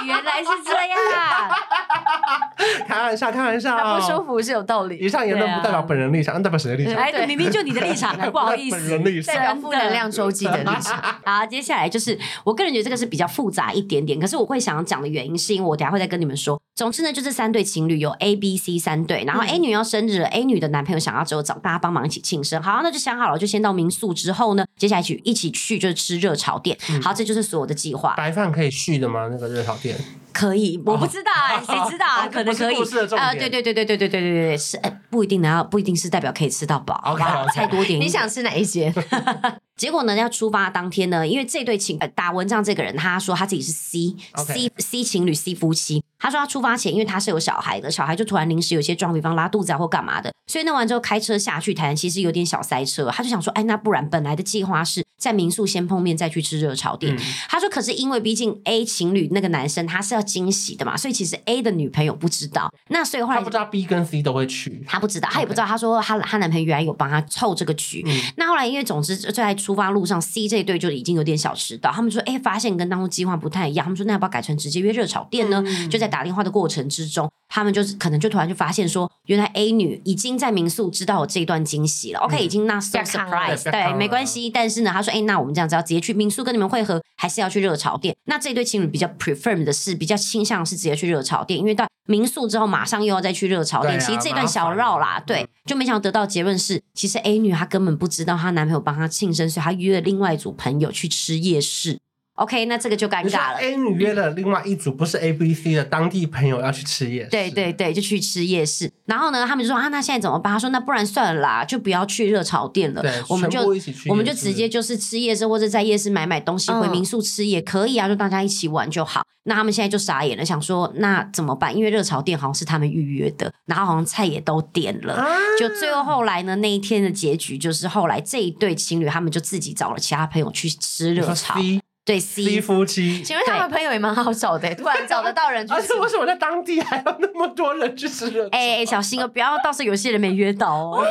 [0.07, 0.99] 原来是这样。
[2.87, 4.97] 开玩笑，开玩笑，他不舒服是有道理。
[4.99, 6.95] 以上言论不代表本人立场，代表谁的立场？
[6.95, 11.03] 哎，明明就你的立场， 不好意思，代表负能量周记的立场。
[11.25, 16.61] 好，接下来就是我个人觉得这个是比较复杂一点点，可是我会想要讲的原因，是因为我等下会再跟你们说。
[16.75, 22.61] 总之呢，就是三对情侣有 A、B、C 三对，然后 A 女要生日了，A 女的男朋友想要之后找大家帮忙一起庆生。
[22.61, 26.77] 好，那就想好了，就先到民宿之后呢，接下来去一起去就是吃热炒店。
[27.03, 28.15] 好，这就是所有的计划。
[28.17, 29.29] 白饭可以续的吗？
[29.31, 29.94] 那个热炒店？
[30.35, 31.31] 可以，我不知道，
[31.65, 32.29] 谁知道啊？
[32.29, 32.77] 可能可以。
[33.17, 37.01] 啊，对对对对对对对对对，是不一定的，要不一定是代表可以吃到饱。
[37.07, 38.01] OK，菜多点。
[38.01, 38.93] 你想吃哪一间？
[39.77, 46.03] 结果呢，要出发当天呢，因为这对情打文章这个人，他说他自己是 C，C C 情侣 C 夫妻。
[46.19, 53.11] 他说他出发前，因为他是有小孩的，小孩就突然临时有些状况，比方拉肚子啊或干嘛的，所以弄完之后开车下去台南，其实有点小塞车。
[53.11, 57.15] 他就想说，哎，那不然本来的计划是在民宿先碰面，再去吃热炒店。
[57.17, 62.73] 嗯、他说，可是因为毕竟 A 情侣那个男生他是要惊喜的嘛，所以其实 A 的女朋友不知道。
[62.89, 65.67] 那所以后来他不知道 B 跟 C 都会去，他不知道，他也不知道。
[65.67, 68.05] 他说他他男朋友原来有帮他凑这个局。
[68.07, 71.91] 嗯、那后来因为总之就在出发路上，C 这一对就已经有点小迟到。
[71.91, 73.85] 他们说，哎，发现跟当初计划不太一样。
[73.85, 75.61] 他们说，那要不要改成直接约热炒店呢？
[75.67, 76.85] 嗯、就在打电话的过程。
[76.95, 82.19] 之中，他们就是可能就突然就发现说，原来 A 女已经在民宿知道我这一段惊喜了。
[82.19, 84.51] OK，已经 not so surprise，对，没关系。
[84.51, 88.13] 但是呢，他说，哎，那我们这样子要直接去民宿跟你们会合，还是要去热炒店？
[88.25, 102.01] 那这对情侣比较 prefer 的是比较倾向是直接去热炒店，因为到民宿之后马上又要再去热炒店，其实这段小绕啦，对，就没想到得到结论是，其实 A 女她根本不知道她男朋友帮她庆生，所以她约了另外一组朋友去吃夜市。
[102.37, 103.59] OK，那这个就尴尬了。
[103.61, 107.31] A 女约了另外一组不是 A、B、C 的当地朋友要去吃夜市。
[107.31, 108.91] 对对对，就去吃夜市。
[109.07, 110.53] 然后呢，他们就说啊，那现在怎么办？
[110.53, 113.03] 他说那不然算了啦，就不要去热炒店了。
[113.03, 113.61] 对，我们就
[114.09, 119.23] 我们就直接就是吃夜市，或者在夜市买买东西回民宿吃也可以啊，就大家一起玩就好。
[119.45, 121.77] 那他们现在就傻眼了，想说那怎么办？
[121.77, 125.15] 因为热炒店好像是他们预约的，然后好像菜也都点了。
[125.15, 125.29] 啊、
[125.61, 131.61] 就最后后来呢，那一天的结局就是后来这一对情侣他们就自己找了其他朋友去吃热炒。
[132.05, 135.73] 对 C 夫妻，请问他们朋友也蛮好找的， 突然找得到人去。
[135.73, 138.47] 而且为什么在当地还有那么多人去吃？
[138.53, 141.03] 哎，小心哦，不要到时候有些人没约到哦。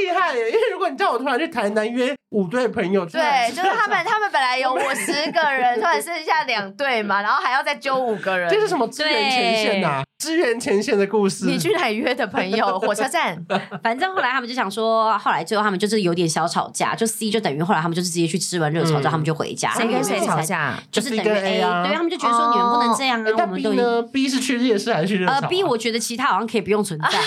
[0.00, 10.02] 很厉害耶，因为如果你叫我突然去台南约五对朋友，对，就是他们，他们本来有我十个人，突然剩下两对嘛， 然后还要再揪五个人，这是什么支援前线呐？
[10.18, 11.46] 支援前线的故事。
[11.46, 12.78] 你去哪约的朋友？
[12.78, 13.36] 火车站。
[13.82, 19.72] 反正后来他们就想说，后来最后他们就是有点小吵架，就 C 就等于后来他们就是直接去吃完热炒之后，他们就回家。
[19.72, 20.74] 谁跟谁吵架？
[20.92, 23.30] 就是等于 A 啊，对，他们就觉得说你们不能这样啊。
[23.38, 25.32] 我们都 B 呢？B 是去夜市还是去热炒？
[25.32, 27.08] 呃，B 我觉得其他好像可以不用存在。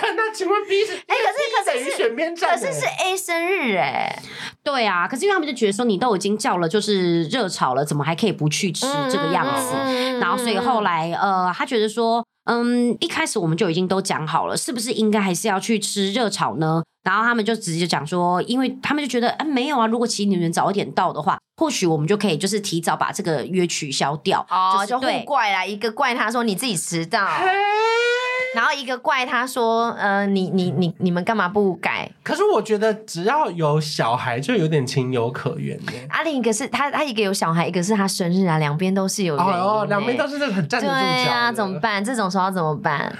[0.00, 0.92] 对，那请问 B 是？
[0.94, 4.22] 哎，可是可是是选边站，可是是 A 生日哎。
[4.62, 9.74] 对啊，可是因为他们就觉得说你都已经叫了，就是热炒了，怎么还可以不去吃这个样子？
[10.18, 16.82] 然后所以后来呃，他觉得说，嗯，一开始我们就已经都讲好了，是不是应该还是要去吃热炒呢？
[17.02, 24.46] 然后他们就直接讲说，因为他们就觉得，哎，没有啊，如果其实你们早一点到的话，或许我们就可以就是提早把这个约取消掉。
[24.48, 27.26] 哦，就互怪啦，一个怪他说你自己迟到。
[28.54, 32.10] 然后一个怪他说，呃，你你你你们干嘛不改？
[32.22, 35.92] 可是我觉得只要有小孩就有点情有可原呢。
[36.08, 39.52] 啊，另一个是他他一个有小孩，一个是他生日啊，两边都是有原因。
[39.52, 41.00] 哦，两边都是这个很站得住脚。
[41.00, 42.04] 对啊，怎么办？
[42.04, 43.10] 这种时候怎么办？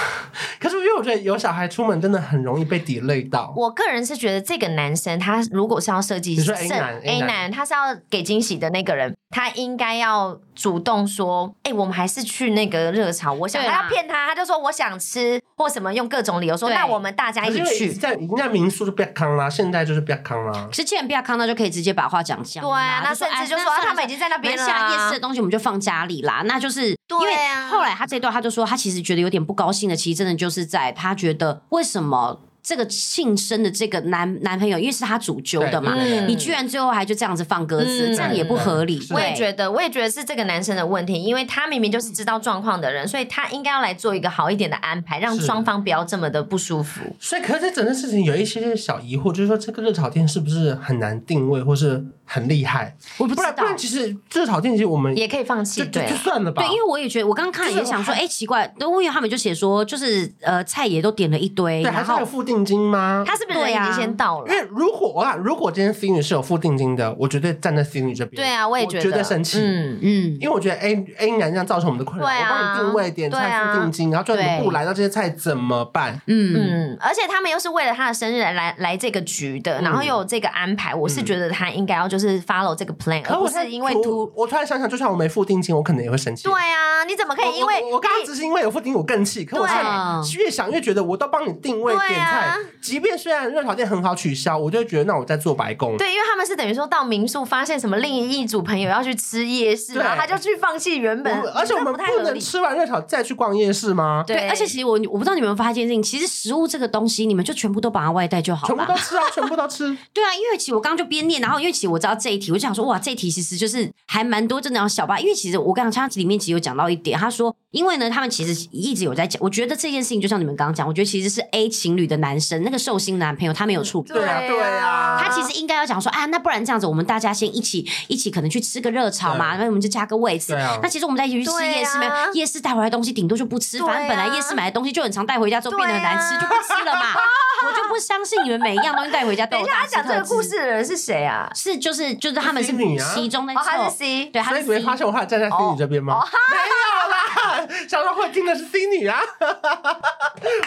[0.58, 3.52] 可是因为我觉得有小孩出门真的很容易被 delay 到。
[3.56, 13.32] 我个人是觉得这个男生他如果是要设计，你说 A 男 A 男他是要给惊喜的那个人，他应该要主动说，哎，我们还是去那个热潮。
[13.34, 14.69] 我想他要骗他，他就说我。
[14.70, 17.92] 我想吃或什么，用各种理由说，对那我们大家一起去。
[17.92, 20.68] 在人家民宿就不要康啦，现在就是不要康啦。
[20.70, 22.62] 其实既然不要康，那就可以直接把话讲讲。
[22.62, 24.64] 对啊，那甚至就说他们已经在那边了。
[24.64, 26.42] 下夜市的东西我们就放家里啦。
[26.44, 27.34] 那就是因为
[27.68, 32.40] 后来他这段他就说，他其实觉得有点不高兴的，其实真的就是在他觉得为什么。
[32.62, 39.00] 这个庆生的这个男男朋友，因为是他主揪的嘛，嗯、你居然最后还就这样子放鸽子，嗯、这样也不合理。
[39.10, 47.00] 我也觉得，我也觉得是这个男生的问题，因为他明明就是知道状况的人，所以他应该要来做一个好一点的安排，让双方不要这么的不舒服。
[47.18, 52.04] 所以，可是这整件事情有一些小疑惑，就是说这个热炒店是不是很难定位，或是？
[52.32, 53.52] 很厉害，我不知道。
[53.56, 56.62] 不然其实热炒店其实我们也可以放弃，对，就算了吧。
[56.62, 63.24] 对，因为我也觉得，我刚刚看了也想说，哎，奇怪，因为他们就写说，就是呃，菜也都点了一堆，对，还是有付定金吗？
[63.26, 64.46] 他是不是人已经先到了？
[64.46, 68.40] 因为如果啊，如果今天 C 女是有付定金的，我绝对站在 C 女这边。
[68.40, 76.14] 对啊，我也觉得生气，嗯嗯，因为我觉得 A A 男这样造成我们的困扰，我帮你定位、点菜、付定金，然后最后你们不来，那这些菜怎么办？
[76.28, 82.19] 嗯嗯，而且他们又是为了他的生日来来来这个局的，然后又有这个安排，我是觉得他应该要就是。
[82.20, 84.30] 就是 follow 这个 plan，而不是因为突。
[84.34, 86.44] 我突然想想，就算我没付定金，我可能也会生气。
[86.44, 89.44] 对啊，你怎么可以因为我刚刚只是因为有付定金，我更气。
[89.44, 95.96] 可我现在越想越觉得，我都帮你定位点菜，即便虽然热炒店很好取消，我就觉得那我在做白工。
[95.96, 101.32] 对，因为他们是等于说到民宿发现什么另一组朋友要去吃夜市，然后他就去放弃原本。
[101.54, 104.24] 而且我们不能吃完热炒再去逛夜市吗？
[104.26, 108.74] 对，而且其实我我不知道你们发现事情，其实食物这个东西，你们就全部都把它外带就好了。
[108.74, 109.96] 全部都吃啊，全部都吃。
[110.12, 124.12] 对啊，因为其实我刚刚就边念，然后因为其实我知道这一题，我就想说哇，这一题其实就是还蛮多真的要小巴，因为其实我刚刚他里面其实有讲到一点，他说因为呢，他们其实一直有在讲，我觉得这件事情就像你们刚刚讲，我觉得其实是 A 情侣的男生那个寿星男朋友他没有处理。
[124.12, 130.54] 对啊，对啊，他其实应该要讲说啊，那不然这样子，我们大家先一起一起可能去吃个热炒嘛，那我们就加个位子。
[130.82, 132.12] 那其实我们在一起去吃夜市没有？
[132.34, 137.14] 夜市带回来的东西顶多就不吃，反正本来夜市买的东西就很常带回家之后变得很难吃，就不吃了嘛。
[137.62, 140.08] 我就不相信你们每一样东西带回家都有大吃特吃。
[140.08, 141.48] 等一下，他讲这个故事的人是谁啊？
[141.54, 142.72] 是就是就是他们是
[143.14, 144.66] 其中那他是 C，对，他是 C。
[144.66, 146.24] 所以你没发现我后来站在 C 女这边吗？
[146.50, 149.20] 没有啦，想说会听的是 C 女啊，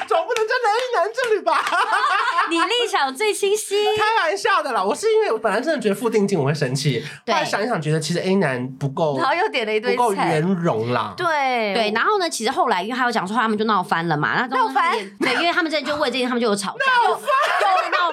[0.08, 1.64] 总不能站在 A 男这里吧？
[2.50, 3.76] 你立场最清晰。
[3.96, 11.14] 开玩笑的啦，我是因为我本来真的觉得付定金我会生气，后来想一想觉得其实 A 男不够，然后又点了一堆不够圆融啦。
[11.16, 17.28] 对对，然后呢，其实后来因为他有讲说他们就闹翻了嘛，那闹翻，对，因为他们真的就为这件他们就有吵架， 闹翻，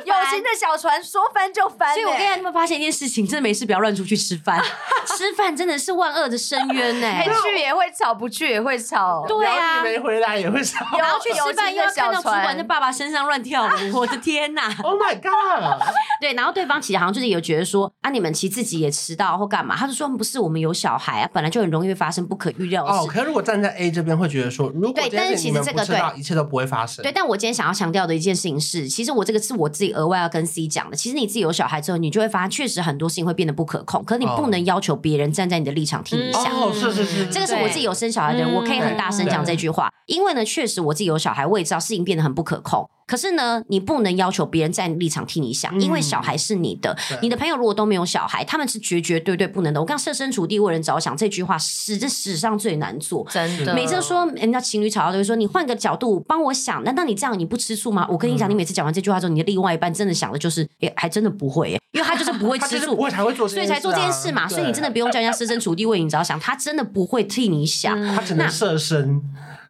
[0.05, 1.93] 有有形的小船说翻就翻。
[1.95, 4.63] 所以我跟你们发现一件事情，真的没事不要乱出去吃饭，
[5.07, 7.07] 吃饭真的是万恶的深渊呢。
[7.43, 9.25] 去也会吵，不去也会吵。
[9.27, 10.85] 对啊，没回来也会吵。
[10.99, 15.81] 然后去吃饭又要看到主管在爸爸身上乱跳舞， 我的天哪！Oh my god！
[16.21, 22.99] 对，然后对方其实好像就是有觉得说啊，你们其实自己也迟到或干嘛，他就说不是我们有小孩啊，本来就很容易会发生不可预料的事。
[22.99, 27.03] 哦，可是如果站在 A 这边会觉得说，如果对，但是其实这个对一切都不会发生。
[27.03, 30.97] 对，但我今天想要强调的一件事情是，其实我这个是我自己额外要跟 C 讲的。
[30.97, 36.45] 其实你自己有小孩之后，你就会发现确实很多事情会变得不可控，可是你不能要求别人站在你的立场听你想。
[36.53, 42.89] 哦，是是是，这个是我自己有生小孩的人，我可以很大声讲这句话，因为呢，确实我自己有小孩，我也知道事情变得很不可控。
[43.11, 46.97] 可是呢，你不能要求别人在立场替你想，因为小孩是你的。
[47.21, 49.81] 你的朋友如果都没有小孩，他们是绝绝对对不能的。
[49.81, 53.27] 我刚设身处地为人着想这句话，是这史上最难做。
[53.29, 58.07] 真的，每次说人家情侣吵架都会说，你换个角度帮我想，难道你这样你不吃醋吗？
[58.09, 62.95] 我跟你讲，你每次讲完这句话之后，你的另外一半真的想的就是，哎，还真的不会， 因为他就是不会吃醋，
[63.49, 64.47] 所以才做这件事嘛。
[64.47, 69.21] 所以你真的不用叫人家设身处地为你着想，他真的不会替你想，他只能设身。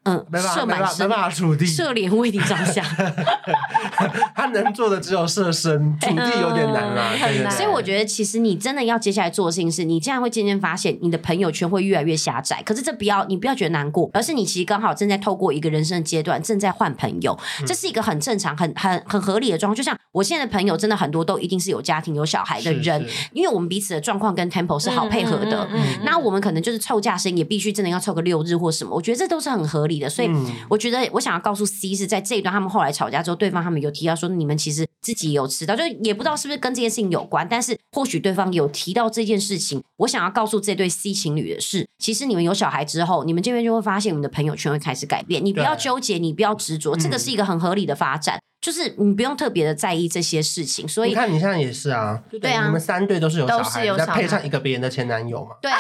[0.05, 2.83] 嗯，射满身，没办法处地，射脸为你着想。
[4.35, 7.53] 他能做的只有射身，处地有点难啦，很难。
[7.53, 12.63] 所以我觉得，其实你真的要接下来做的事情是，你这样会渐渐发现，你的朋友圈会越来越狭窄。
[12.63, 19.77] 可是这不要，你不要觉得难过，而是你其实刚好正在透过一个人生的阶段，正在换朋友，这是一个很正常、很很很合理的状况。
[19.77, 25.69] 就像我现在的朋友，真的很多都一定是有家庭、有小孩的人，因为我们彼此的状况跟 tempo 是好配合的。
[26.05, 28.95] 那我们可能就是凑假生，也必须真的要凑个六日或什么。
[28.95, 30.31] 我觉得这都是很合理的，所以。
[30.69, 39.83] 我觉得我想要告诉 C 是在这一段，他们后来吵架之后，对方他们有提到说，你们其实自己有迟到，就也不知道是不是跟这件事情有关，但是或许对方有提到这件事情。
[39.97, 45.45] 我想要告诉这对 C 情侣的是，其实你们有小孩之后，你们这边就会发现，你们的朋友圈会开始改变。
[45.45, 50.87] 你不要纠结，你不要执着，这个是一个很合理的发展，就是你不用特别的在意这些事情。
[50.89, 55.79] 所以你看，你现在也是啊，对啊，你们三对都是有小孩，再配上一个别人的前男友嘛，对啊。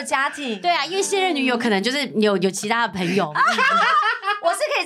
[0.00, 3.32] 有家庭，对啊，因为现任女友可能就是有有其他的朋友，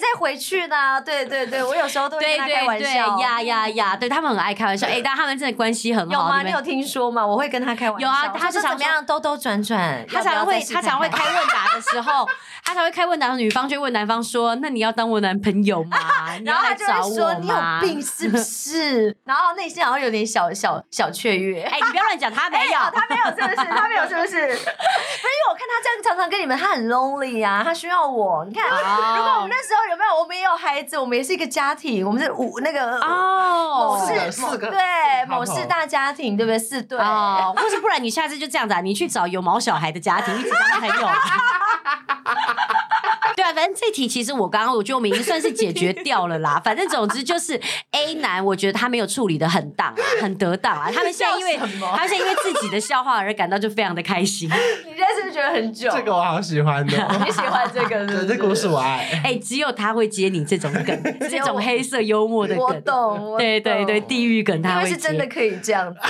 [0.05, 1.01] 再回去呢。
[1.01, 4.87] 对对对，我有时候都会跟他开玩笑，呀呀呀，对他们很爱开玩笑。
[4.87, 6.13] 哎，但他们真的关系很好。
[6.13, 6.43] 有吗？
[6.43, 7.27] 你有听说吗？
[7.27, 8.07] 我会跟他开玩笑。
[8.07, 12.29] 有啊，他是怎么样兜兜转转，他常会他常 会开问答的时候，
[12.65, 15.97] 他才会开问答的女方就问男方说：“那你要当我男朋友吗？”
[16.45, 21.63] 然后他就会说：“你有病是不是？”然后内心好像有点小小小雀跃。
[21.63, 23.69] 哎，你不要乱讲， 他没有，他没有，是不是？
[23.69, 24.27] 他没有，是不是？
[24.27, 28.45] 不是因为我看他这样常常跟你们，他很 lonely 啊，他需要我。
[28.47, 29.19] 你看，oh.
[29.19, 34.79] 如果我们那时候有没有，我们也有孩子，我们也是一个家庭，我们是五那个哦，某四四个对
[35.29, 36.59] 某四大家庭，对不对？
[36.59, 37.59] 四对哦，oh.
[37.65, 41.09] 或是不然你下次就这样子啊，你去找有毛小孩的家庭一直当朋友。
[43.37, 46.61] 对啊，反正这题其实我刚刚我觉得我们已经算是解决掉了啦。
[46.65, 47.61] 反正总之就是
[47.93, 50.91] A 男，我觉得他没有处理的很当啊，很得当啊。
[50.93, 54.49] 他们现在因为他们现在因为自己的笑话而感到就非常的开心。
[54.87, 55.91] 你现在是不是觉得很久？
[55.91, 58.27] 这个我好喜欢的， 你喜欢这个是不是？
[58.35, 59.21] 这故事我爱。
[59.25, 62.65] 哎，只有他会接你这种梗，这种黑色幽默的梗。
[62.65, 64.95] 我懂，对对对，地狱梗他会接。
[64.95, 66.01] 是真的可以这样子。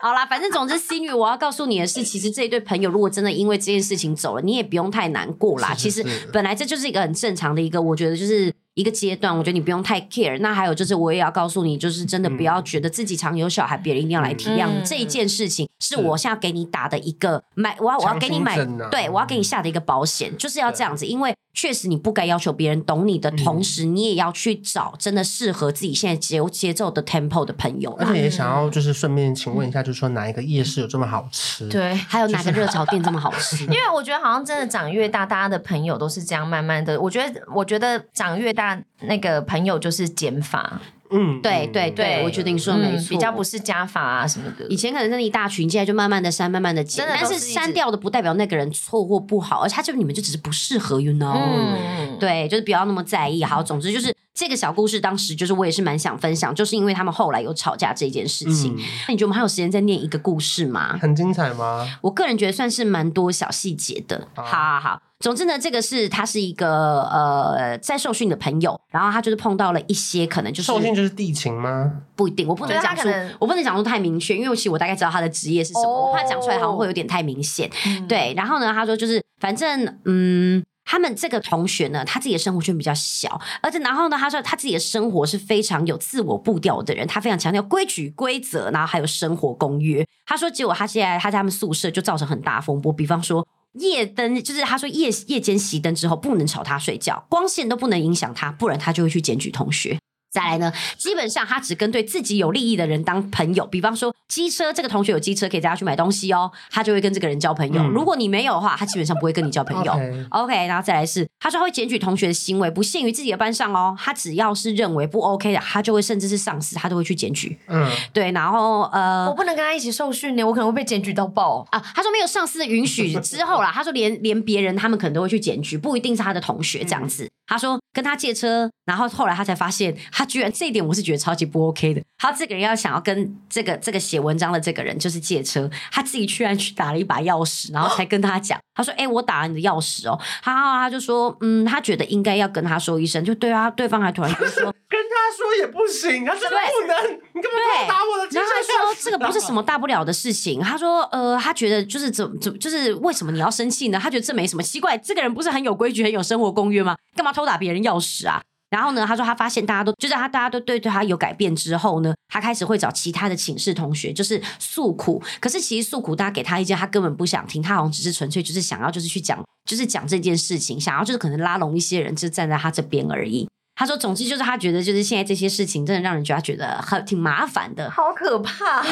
[0.00, 5.74] 好啦，反正总之，C 女，我要告诉你的是，其实这一对朋友如果真的因为这件事情走了，你也不用太难过啦。
[5.74, 8.52] 是是是，其实本来这就是一个很正常的一个，我觉得就是。
[8.74, 10.38] 一个阶段，我觉得你不用太 care。
[10.38, 14.80] 那还有就是，我也要告诉你，就是真的不要觉得自己常有小孩，别人一定要来体谅你。
[14.86, 18.56] 这一件事情是我现在给你打的一个买，我要我要给你买，
[18.88, 21.34] 对我要给你下的一个保险，就是要这样子，因为。
[21.52, 27.92] 确实，你不该要求别人懂你的同时，你也要去找真的适合自己现在节节奏的 tempo 的朋友。
[27.98, 31.68] 而且也想要就是顺便请问一下，就是说哪一个夜市有这么好吃？
[31.68, 33.64] 对，还有哪个热炒店这么好吃？
[33.66, 37.00] 因为我觉得好像真的长越大，大家的朋友都是这样慢慢的。
[37.00, 40.80] 我觉得，我觉得长越大，那个朋友就是减法。
[41.10, 44.66] 嗯，对对对，我觉得你说的没错，比较不是加法啊什么的。
[44.68, 47.04] 以前可能是一大群，现在就慢慢的删，慢慢的减。
[47.08, 51.36] 但是删掉的不代表那个人错或不好，而且他就你们就只是不适合，you know？
[51.36, 53.42] 嗯，对，就是不要那么在意。
[53.42, 58.76] 好，总之就是这个小故事，当时就是我也是蛮想分享，就是因为他们后来有吵架这件事情。
[59.08, 60.98] 那你觉得我们还有时间再念一个故事吗？
[61.00, 61.86] 很精彩吗？
[62.02, 64.28] 我个人觉得算是蛮多小细节的。
[64.34, 65.02] 好好好。
[65.20, 71.92] 总之呢，这个是他是一个呃在受训的朋友，然后他就是碰到了一些可能就是受训就是地勤吗？
[72.16, 73.06] 不一定，我不能讲出，
[73.38, 77.70] 我不能讲出太明确，因为其实我大概知道他的职业是什么，哦、我怕讲出来好像会有点太明显。
[77.86, 90.02] 嗯、对，然后呢，他说就是反正嗯，他们这个同学呢，他自己的生活圈比较小，而且然后呢，他说他自己的生活是非常有自我步调的人，他非常强调规矩规则，然后还有生活公约。
[90.24, 93.46] 他说，结果他现在他在他们宿舍就造成很大风波，比方说。
[93.74, 99.98] 夜灯就是他说夜夜间熄灯之后不能吵他睡觉，光线都不能影响他，不然他就会去检举同学。
[100.30, 107.82] 再来呢，基本上他只跟对自己有利益的人当朋友，比方说机车，这个同学有机车可以带他去买东西哦，他就会跟这个人交朋友。
[107.82, 109.92] 嗯、如果你没有的话，他基本上不会跟你交朋友。
[109.92, 110.26] Okay.
[110.30, 117.58] OK，然后再来是，他说他会检举同学的行为，不限于自己的班上哦，他只要是认为不 OK 的，他就会甚至是上司，他都会去检举。
[117.66, 121.82] 嗯，对，然后呃，我不能跟他一起受训呢，我可能会被检举到爆啊。
[121.94, 127.24] 他说没有上司的允许之后啦，他说连连别人他们可能都会去检举，不一定是他的同学这样子。
[127.24, 132.02] 嗯他说跟他借车，然后后来他才发现，他居然这一点我是觉得超级不 OK 的。
[132.18, 138.60] 他这个人要想要跟这个这个写文章的这个人就是借车，他自己居然去打了一把钥匙，然后才跟他讲。
[138.74, 153.98] 他说：“哎、欸，我打了你的钥匙哦。”他他就说：“嗯，他觉得应该要跟他说一声。”就对啊，对方还突然就说：“跟他说也不行，他说不能，对你干嘛打我的？”然后他说：“这个不是什么大不了的事情。”他说：“呃，他觉得就是怎怎就是为什么你要生气呢？
[153.98, 156.96] 他觉得这没什么奇怪，这个人不是很有规矩、很有生活公约吗？
[157.16, 165.22] 干嘛偷打别人钥匙啊？”然后呢，他说他发现大家都就在他大家都对对他有改变之后呢，他开始会找其他的寝室同学就是诉苦。
[165.40, 173.48] 可是其实诉苦，大家给他意见，他根本不想听，他好像只是纯粹就是想要就是去讲，就是讲这件事情，想要就是可能拉拢一些人，就站在他这边而已。
[173.76, 178.84] 他说：“总之就是他觉得，就是现在这些事情真的让人觉得觉得很挺麻烦的，好可怕。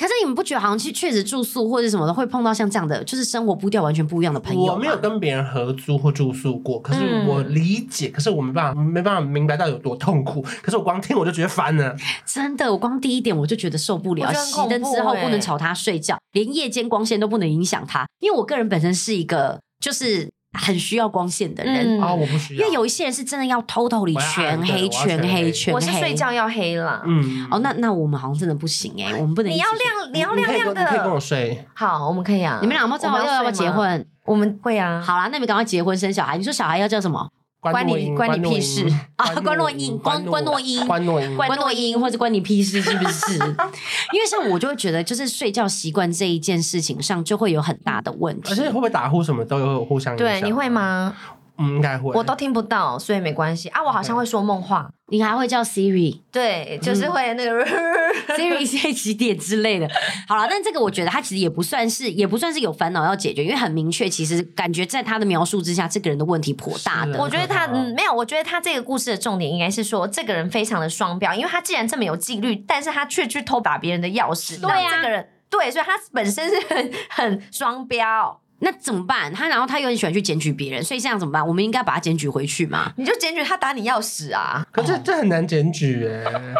[0.00, 4.72] 可是你们不觉得好像去确实住宿或者什么的会碰到像这样的，就是生活步调完全不一样的朋友吗？
[4.72, 10.40] 我没有跟别人合租或住宿过，可是我理解，嗯、可是我没办法没办法明白到有多痛苦。
[10.62, 11.94] 可是我光听我就觉得烦呢，
[12.24, 14.26] 真的，我光第一点我就觉得受不了。
[14.32, 25.72] 熄灯之后不能吵他睡觉，连夜间光线都不能影响他，因为我个人本身是一个就是。”很需要光线的人啊，我不需要，因为有一些人是真的要偷偷里全黑、全黑、全黑。
[25.72, 29.50] 我是睡觉要黑了，嗯，哦，那那我们好像真的不行哎，我们不能。
[29.50, 31.64] 你要亮，你要亮亮的，你可以跟我睡。
[31.74, 32.58] 好，我们可以啊。
[32.60, 34.04] 你们两个正好要不要结婚？
[34.24, 35.00] 我们会啊。
[35.00, 36.36] 好啦，那你们赶快结婚生小孩。
[36.36, 37.28] 你说小孩要叫什么？
[37.60, 38.86] 关你关你屁事
[39.16, 39.34] 啊！
[39.42, 43.34] 关诺音，关关诺音，关诺音，关诺音，或者关你屁事是不是？
[44.14, 48.50] 因为像我就会觉得，就是睡觉习惯这一件事情上，就会有很大的问题。
[48.50, 50.26] 而且会不会打呼什么都有互相影响？
[50.26, 51.14] 对，你会吗？
[51.60, 52.12] 嗯，应该会。
[52.14, 53.82] 我都听不到，所以没关系啊。
[53.84, 56.20] 我好像会说梦话，你还会叫 Siri？
[56.32, 57.64] 对，就是会那个
[58.34, 59.88] Siri 现在几点之类的。
[60.26, 67.18] 好了，但这个我觉得他其实也不算是，也不算是有烦恼要解决，因为很明确，其实感觉在他的描述之下，这个人的问题颇大的。
[67.18, 74.60] 我觉得他嗯没有，我觉得他这个故事的重点应该是说，这个人非常的双标，因为他既然这么有纪律，但是他却去偷把别人的钥匙。
[74.60, 78.40] 对呀，这个人对，所以他本身是很很双标。
[78.60, 79.32] 那怎么办？
[79.32, 81.46] 他然后他又很喜欢去检举别人，所以这样怎么办？
[81.46, 82.92] 我们应该把他检举回去吗？
[82.96, 84.64] 你就检举他打你钥匙啊！
[84.70, 86.54] 可是这很难检举哎，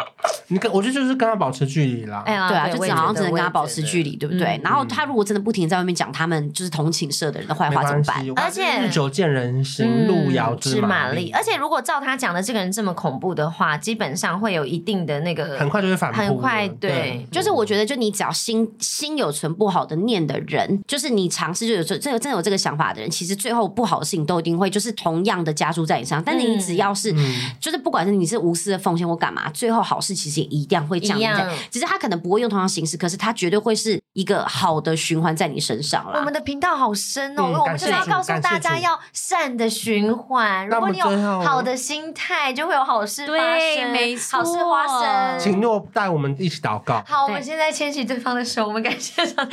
[0.47, 2.23] 你跟我觉得就是跟他保持距离啦。
[2.25, 4.59] 哎呀，对啊，就只好像只能跟他保持距离，对不对？
[4.63, 8.25] 然后他如果真的不停在外面讲他们就是同寝舍的人的坏话，怎么办？
[8.35, 11.31] 而且日久见人心，路遥知马力。
[11.31, 16.17] 而且如果照他讲的这个人这么恐怖的话，基本上会有一定的那个很快就会反扑。
[16.17, 26.23] 很快对，就是我觉得，就你只要心心有存不好的念的人，就是你尝试就有这这个真的有这个想法的人，其实最后不好的事情都一定会就是同样的加诸在你身上。
[26.23, 31.49] 但是你只要是，嗯、就是不管是你是无私的奉献或干嘛，最后好事其实也一定会降临在。
[31.69, 36.19] 只是他可能不会用同样形式，可是他绝对会是一个好的循环在你身上了。
[36.19, 40.67] 我们的频道好深哦，嗯、因为我们就是要告诉大家要善的循环。
[40.67, 45.39] 如果你有好的心态，就会有好事发生，没错，好事发生。
[45.39, 47.03] 请诺带我们一起祷告。
[47.07, 49.47] 好，我们现在牵起对方的手，我们感谢上。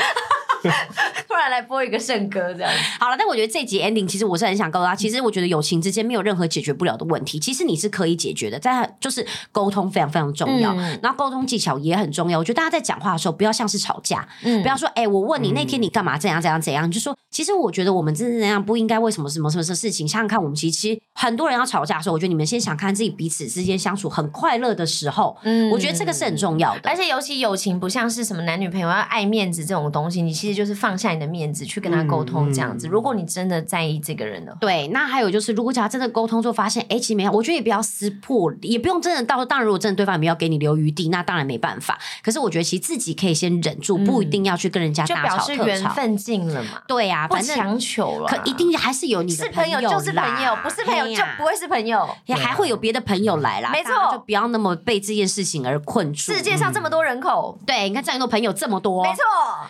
[1.29, 3.17] 突然来播一个圣歌，这样好了。
[3.19, 8.59] 但我觉得这集 ending，其实我是很想告诉他，其实我觉得友情之间没有任何解决不了的问题，其实你是可以解决的。
[8.59, 12.39] 在就是沟通非常非常重要，嗯、然后沟通技巧也很重要。
[12.39, 20.07] 我觉得大家在讲话的时候，不要像是吵架，嗯、不要说哎、欸，我问你那天你干嘛怎样怎样怎样，你就说其实我觉得我们真的那样不应该，为什么什么什么什么事情？
[20.09, 26.91] 想想看，我们其实其实很多人要吵架的时候，我觉得你们先想看自己彼此之间相处很快乐的时候，嗯，我觉得这个是很重要的。
[26.91, 32.87] 而且尤其友情不像是什么男女朋友要爱面子这种东西，你其实就是放下你的面子去跟他沟通这样子。
[32.87, 41.99] 嗯、如果你真的在意这个人的话，对，那还有就是，如果假如真的沟通之后发现，哎，其实没有，我觉得也不要撕破，也不用真的到时候，当然如果真的对方也没有给你留余地，那当然没办法。
[42.23, 45.47] 可是我觉得其实自己可以先忍住，不一定要去跟人家大吵特吵。
[45.49, 46.83] 就表示缘分尽了嘛。
[46.87, 53.71] 对呀、啊，反正不强求了，可一定还是有你的朋友，是朋友就是朋友，不是朋友就不会是朋友，也还会有别的朋友来啦。
[53.71, 56.33] 没错，就不要那么被这件事情而困住。
[56.33, 59.23] 世界上这么多人口，嗯、对，你看这样多朋友这么多，没错，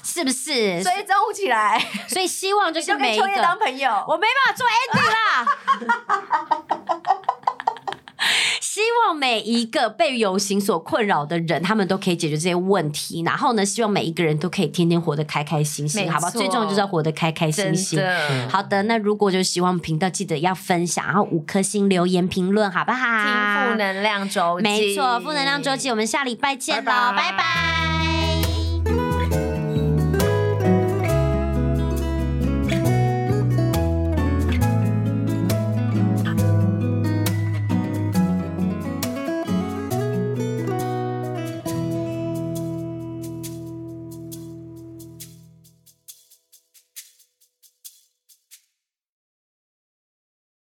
[0.03, 0.83] 是不是？
[0.83, 1.79] 所以招呼起来。
[2.09, 5.45] 所以希望就是每一个，当朋友，我没办法做 ending 啦。
[8.61, 13.25] 希望每一个被游行所困扰的人，他们都可以解决这些问题。
[13.25, 16.31] 然后呢，希望每一个人都可以天天活得开开心心，好不好？
[16.31, 17.99] 最重要就是要活得开开心心。
[17.99, 23.25] 的好的，那如果就希望频道记得要分享，然后五颗星留言评论，好不好？
[23.25, 23.35] 听
[23.73, 27.13] 负能量周记，没错，负能量周记，我们下礼拜见喽，拜拜。
[27.17, 27.88] 拜拜